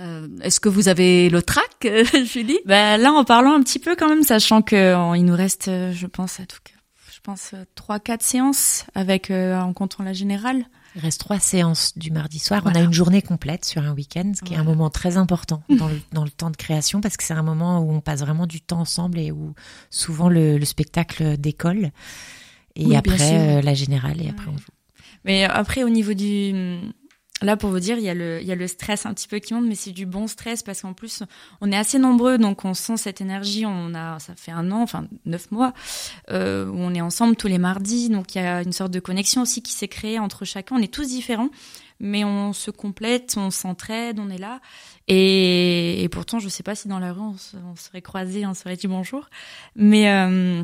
Euh, 0.01 0.27
Est-ce 0.42 0.59
que 0.59 0.68
vous 0.68 0.88
avez 0.88 1.31
le 1.31 1.42
trac, 1.42 1.64
Julie? 2.25 2.59
Bah, 2.66 2.97
là, 2.99 3.12
en 3.12 3.23
parlant 3.25 3.53
un 3.55 3.62
petit 3.62 3.79
peu 3.79 3.94
quand 3.97 4.09
même, 4.09 4.25
sachant 4.25 4.62
que 4.62 4.75
euh, 4.75 5.16
il 5.16 5.25
nous 5.25 5.37
reste, 5.37 5.68
euh, 5.68 5.92
je 5.92 6.07
pense, 6.09 6.40
à 6.40 6.47
tout 6.47 6.59
cas, 6.64 6.73
je 7.14 7.21
pense 7.23 7.53
euh, 7.55 7.62
trois, 7.77 8.01
quatre 8.01 8.25
séances 8.25 8.85
avec 8.97 9.31
euh, 9.31 9.61
en 9.61 9.73
comptant 9.73 10.03
la 10.03 10.12
générale. 10.12 10.64
Il 10.94 11.03
reste 11.03 11.20
trois 11.20 11.38
séances 11.38 11.96
du 11.96 12.11
mardi 12.11 12.38
soir. 12.38 12.62
Voilà. 12.62 12.79
On 12.79 12.83
a 12.83 12.85
une 12.85 12.92
journée 12.92 13.22
complète 13.22 13.64
sur 13.64 13.83
un 13.83 13.92
week-end, 13.92 14.33
ce 14.35 14.42
qui 14.42 14.55
est 14.55 14.57
un 14.57 14.64
moment 14.64 14.90
très 14.90 15.16
important 15.16 15.62
dans 15.68 15.88
le, 15.88 16.01
dans 16.12 16.24
le 16.24 16.31
temps 16.31 16.51
de 16.51 16.57
création 16.57 17.01
parce 17.01 17.16
que 17.16 17.24
c'est 17.24 17.35
un 17.35 17.42
moment 17.42 17.81
où 17.81 17.92
on 17.92 18.01
passe 18.01 18.20
vraiment 18.20 18.46
du 18.46 18.61
temps 18.61 18.81
ensemble 18.81 19.18
et 19.18 19.31
où 19.31 19.55
souvent 19.90 20.29
le, 20.29 20.59
le 20.59 20.64
spectacle 20.64 21.37
décolle. 21.37 21.90
Et 22.74 22.87
Oui, 22.87 22.96
après, 22.96 23.59
euh, 23.59 23.62
la 23.62 23.74
générale 23.74 24.22
et 24.22 24.29
après 24.29 24.46
on 24.48 24.57
joue. 24.57 24.64
Mais 25.24 25.44
après, 25.44 25.83
au 25.83 25.88
niveau 25.88 26.14
du, 26.14 26.81
là 27.42 27.57
pour 27.57 27.70
vous 27.70 27.79
dire, 27.81 27.98
il 27.98 28.05
y 28.05 28.09
a 28.09 28.14
le, 28.14 28.40
il 28.40 28.46
y 28.46 28.53
a 28.53 28.55
le 28.55 28.66
stress 28.66 29.07
un 29.07 29.14
petit 29.14 29.29
peu 29.29 29.38
qui 29.38 29.55
monte, 29.55 29.66
mais 29.66 29.74
c'est 29.74 29.92
du 29.92 30.07
bon 30.07 30.27
stress 30.27 30.62
parce 30.62 30.83
qu'en 30.83 30.92
plus, 30.92 31.22
on 31.61 31.70
est 31.70 31.77
assez 31.77 31.98
nombreux, 31.98 32.38
donc 32.38 32.64
on 32.64 32.74
sent 32.74 32.96
cette 32.96 33.20
énergie. 33.20 33.64
On 33.66 33.94
a, 33.94 34.18
ça 34.18 34.35
fait 34.37 34.51
un 34.53 34.70
an, 34.72 34.83
enfin 34.83 35.07
neuf 35.24 35.51
mois, 35.51 35.72
euh, 36.31 36.66
où 36.66 36.77
on 36.77 36.94
est 36.94 37.01
ensemble 37.01 37.37
tous 37.37 37.48
les 37.48 37.59
mardis, 37.59 38.09
donc 38.09 38.35
il 38.35 38.38
y 38.38 38.40
a 38.44 38.62
une 38.62 38.72
sorte 38.72 38.90
de 38.90 39.01
connexion 39.01 39.42
aussi 39.42 39.62
qui 39.62 39.72
s'est 39.72 39.88
créée 39.88 40.18
entre 40.18 40.44
chacun. 40.44 40.77
On 40.77 40.83
est 40.83 40.92
tous 40.92 41.09
différents, 41.09 41.51
mais 42.01 42.24
on 42.24 42.53
se 42.53 42.70
complète, 42.70 43.35
on 43.37 43.51
s'entraide, 43.51 44.18
on 44.20 44.31
est 44.31 44.38
là. 44.38 44.61
Et, 45.07 46.03
et 46.03 46.09
pourtant, 46.09 46.38
je 46.38 46.48
sais 46.48 46.62
pas 46.62 46.74
si 46.74 46.87
dans 46.88 46.98
la 46.98 47.12
rue 47.12 47.20
on, 47.20 47.37
se- 47.37 47.57
on 47.57 47.77
serait 47.77 48.03
croisés, 48.03 48.46
on 48.46 48.55
serait 48.55 48.77
dit 48.77 48.88
bonjour, 48.88 49.29
mais 49.74 50.11
euh, 50.11 50.62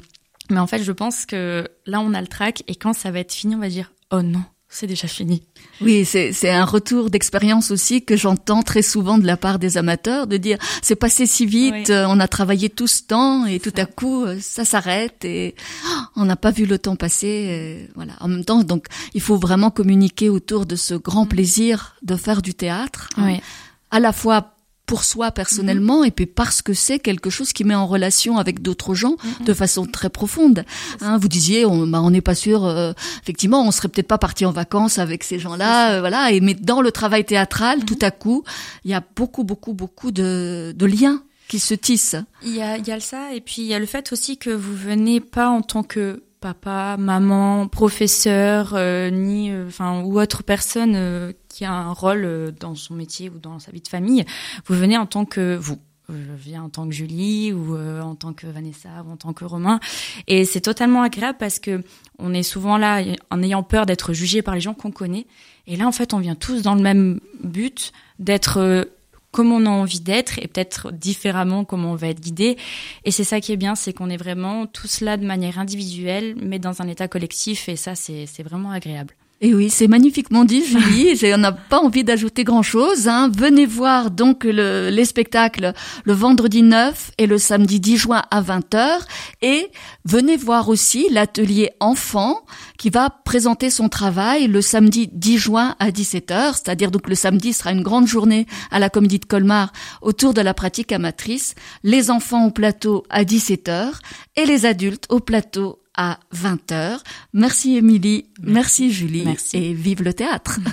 mais 0.50 0.58
en 0.58 0.66
fait, 0.66 0.82
je 0.82 0.92
pense 0.92 1.24
que 1.24 1.66
là, 1.86 2.00
on 2.00 2.12
a 2.12 2.20
le 2.20 2.26
trac 2.26 2.62
et 2.68 2.74
quand 2.74 2.92
ça 2.92 3.10
va 3.10 3.20
être 3.20 3.32
fini, 3.32 3.54
on 3.54 3.58
va 3.60 3.68
dire 3.70 3.92
oh 4.10 4.20
non, 4.20 4.44
c'est 4.74 4.86
déjà 4.86 5.08
fini. 5.08 5.42
Oui, 5.80 6.04
c'est 6.04 6.32
c'est 6.32 6.50
un 6.50 6.64
retour 6.64 7.10
d'expérience 7.10 7.70
aussi 7.70 8.04
que 8.04 8.16
j'entends 8.16 8.62
très 8.62 8.82
souvent 8.82 9.18
de 9.18 9.26
la 9.26 9.36
part 9.36 9.58
des 9.58 9.76
amateurs, 9.78 10.26
de 10.26 10.36
dire 10.36 10.58
c'est 10.82 10.96
passé 10.96 11.26
si 11.26 11.46
vite, 11.46 11.88
Oui. 11.88 11.94
on 12.08 12.20
a 12.20 12.28
travaillé 12.28 12.68
tout 12.70 12.86
ce 12.86 13.02
temps 13.02 13.46
et 13.46 13.60
tout 13.60 13.70
ça. 13.74 13.82
à 13.82 13.86
coup 13.86 14.24
euh, 14.24 14.38
ça 14.40 14.64
s'arrête 14.64 15.24
et 15.24 15.54
oh, 15.86 16.00
on 16.16 16.24
n'a 16.24 16.36
pas 16.36 16.50
vu 16.50 16.66
le 16.66 16.78
temps 16.78 16.96
passer. 16.96 17.88
voilà. 17.94 18.12
En 18.20 18.28
même 18.28 18.44
temps, 18.44 18.62
donc 18.62 18.86
il 19.14 19.20
faut 19.20 19.36
vraiment 19.36 19.70
communiquer 19.70 20.28
autour 20.28 20.66
de 20.66 20.76
ce 20.76 20.94
grand 20.94 21.26
plaisir 21.26 21.94
de 22.02 22.16
faire 22.16 22.42
du 22.42 22.54
théâtre, 22.54 23.08
hein, 23.16 23.26
Oui. 23.26 23.40
à 23.90 24.00
la 24.00 24.12
fois 24.12 24.53
pour 24.86 25.04
soi 25.04 25.30
personnellement 25.30 26.00
Mhm. 26.00 26.06
et 26.06 26.10
puis 26.10 26.26
parce 26.26 26.60
que 26.62 26.74
c'est 26.74 26.98
quelque 26.98 27.30
chose 27.30 27.52
qui 27.52 27.64
met 27.64 27.74
en 27.74 27.86
relation 27.86 28.36
avec 28.38 28.60
d'autres 28.60 28.94
gens 28.94 29.16
Mhm. 29.40 29.46
de 29.46 29.54
façon 29.54 29.86
très 29.86 30.10
profonde. 30.10 30.64
Hein, 31.00 31.16
vous 31.18 31.28
disiez, 31.28 31.64
on 31.64 31.86
bah, 31.86 32.02
on 32.02 32.10
n'est 32.10 32.20
pas 32.20 32.34
sûr. 32.34 32.64
euh, 32.64 32.92
effectivement, 33.22 33.66
on 33.66 33.70
serait 33.70 33.88
peut-être 33.88 34.08
pas 34.08 34.18
parti 34.18 34.44
en 34.44 34.52
vacances 34.52 34.98
avec 34.98 35.24
ces 35.24 35.38
gens-là, 35.38 35.92
euh, 35.94 36.00
voilà. 36.00 36.32
Et 36.32 36.40
mais 36.40 36.54
dans 36.54 36.80
le 36.82 36.90
travail 36.92 37.24
théâtral, 37.24 37.78
Mhm. 37.78 37.84
tout 37.86 37.98
à 38.02 38.10
coup, 38.10 38.44
il 38.84 38.90
y 38.90 38.94
a 38.94 39.02
beaucoup, 39.16 39.44
beaucoup, 39.44 39.72
beaucoup 39.72 40.10
de, 40.10 40.74
de 40.76 40.86
liens 40.86 41.22
qui 41.48 41.58
se 41.58 41.74
tissent. 41.74 42.16
Il 42.42 42.54
y 42.54 42.62
a, 42.62 42.76
il 42.78 42.86
y 42.88 42.92
a 42.92 43.00
ça 43.00 43.32
et 43.34 43.40
puis 43.40 43.62
il 43.62 43.66
y 43.66 43.74
a 43.74 43.78
le 43.78 43.86
fait 43.86 44.12
aussi 44.12 44.36
que 44.38 44.50
vous 44.50 44.74
venez 44.74 45.20
pas 45.20 45.48
en 45.48 45.62
tant 45.62 45.82
que 45.82 46.22
papa, 46.44 46.96
maman, 46.98 47.68
professeur, 47.68 48.74
euh, 48.74 49.08
ni 49.08 49.50
euh, 49.50 49.66
enfin 49.66 50.02
ou 50.02 50.20
autre 50.20 50.42
personne 50.42 50.92
euh, 50.94 51.32
qui 51.48 51.64
a 51.64 51.72
un 51.72 51.94
rôle 51.94 52.52
dans 52.60 52.74
son 52.74 52.92
métier 52.92 53.30
ou 53.30 53.38
dans 53.38 53.58
sa 53.58 53.72
vie 53.72 53.80
de 53.80 53.88
famille. 53.88 54.26
Vous 54.66 54.74
venez 54.74 54.98
en 54.98 55.06
tant 55.06 55.24
que 55.24 55.56
vous. 55.56 55.78
Je 56.10 56.34
viens 56.36 56.64
en 56.64 56.68
tant 56.68 56.86
que 56.86 56.92
Julie 56.94 57.54
ou 57.54 57.78
en 57.78 58.14
tant 58.14 58.34
que 58.34 58.46
Vanessa 58.46 58.90
ou 59.06 59.12
en 59.12 59.16
tant 59.16 59.32
que 59.32 59.46
Romain 59.46 59.80
et 60.26 60.44
c'est 60.44 60.60
totalement 60.60 61.00
agréable 61.00 61.38
parce 61.40 61.58
que 61.58 61.82
on 62.18 62.34
est 62.34 62.42
souvent 62.42 62.76
là 62.76 63.02
en 63.30 63.42
ayant 63.42 63.62
peur 63.62 63.86
d'être 63.86 64.12
jugé 64.12 64.42
par 64.42 64.54
les 64.54 64.60
gens 64.60 64.74
qu'on 64.74 64.90
connaît 64.90 65.26
et 65.66 65.76
là 65.76 65.86
en 65.86 65.92
fait 65.92 66.12
on 66.12 66.18
vient 66.18 66.34
tous 66.34 66.60
dans 66.60 66.74
le 66.74 66.82
même 66.82 67.20
but 67.42 67.92
d'être 68.18 68.86
comme 69.34 69.50
on 69.50 69.66
a 69.66 69.70
envie 69.70 70.00
d'être 70.00 70.38
et 70.38 70.46
peut-être 70.46 70.92
différemment 70.92 71.64
comment 71.64 71.90
on 71.90 71.96
va 71.96 72.06
être 72.06 72.20
guidé. 72.20 72.56
Et 73.04 73.10
c'est 73.10 73.24
ça 73.24 73.40
qui 73.40 73.52
est 73.52 73.56
bien, 73.56 73.74
c'est 73.74 73.92
qu'on 73.92 74.08
est 74.08 74.16
vraiment 74.16 74.66
tous 74.66 75.00
là 75.00 75.16
de 75.16 75.26
manière 75.26 75.58
individuelle, 75.58 76.36
mais 76.40 76.60
dans 76.60 76.80
un 76.80 76.88
état 76.88 77.08
collectif, 77.08 77.68
et 77.68 77.76
ça, 77.76 77.96
c'est 77.96 78.26
c'est 78.26 78.44
vraiment 78.44 78.70
agréable. 78.70 79.14
Et 79.40 79.52
oui, 79.52 79.68
c'est 79.68 79.88
magnifiquement 79.88 80.44
dit, 80.44 80.64
Julie. 80.64 81.18
On 81.34 81.38
n'a 81.38 81.52
pas 81.52 81.80
envie 81.80 82.04
d'ajouter 82.04 82.44
grand-chose. 82.44 83.08
Hein. 83.08 83.30
Venez 83.36 83.66
voir 83.66 84.10
donc 84.10 84.44
le, 84.44 84.90
les 84.90 85.04
spectacles 85.04 85.72
le 86.04 86.12
vendredi 86.12 86.62
9 86.62 87.10
et 87.18 87.26
le 87.26 87.36
samedi 87.36 87.80
10 87.80 87.96
juin 87.96 88.22
à 88.30 88.40
20h. 88.40 89.00
Et 89.42 89.70
venez 90.04 90.36
voir 90.36 90.68
aussi 90.68 91.08
l'atelier 91.10 91.72
enfant 91.80 92.40
qui 92.78 92.90
va 92.90 93.10
présenter 93.10 93.70
son 93.70 93.88
travail 93.88 94.46
le 94.46 94.62
samedi 94.62 95.10
10 95.12 95.38
juin 95.38 95.76
à 95.80 95.90
17h. 95.90 96.54
C'est-à-dire 96.54 96.92
donc 96.92 97.08
le 97.08 97.16
samedi 97.16 97.52
sera 97.52 97.72
une 97.72 97.82
grande 97.82 98.06
journée 98.06 98.46
à 98.70 98.78
la 98.78 98.88
Comédie 98.88 99.18
de 99.18 99.26
Colmar 99.26 99.72
autour 100.00 100.32
de 100.32 100.40
la 100.40 100.54
pratique 100.54 100.92
amatrice. 100.92 101.54
Les 101.82 102.10
enfants 102.10 102.46
au 102.46 102.50
plateau 102.50 103.04
à 103.10 103.24
17h 103.24 103.90
et 104.36 104.46
les 104.46 104.64
adultes 104.64 105.06
au 105.10 105.18
plateau 105.18 105.83
à 105.96 106.18
20h. 106.34 106.98
Merci 107.32 107.76
Émilie, 107.76 108.26
merci. 108.40 108.92
Julie 108.92 109.24
merci. 109.24 109.56
et 109.56 109.74
vive 109.74 110.02
le 110.02 110.14
théâtre. 110.14 110.58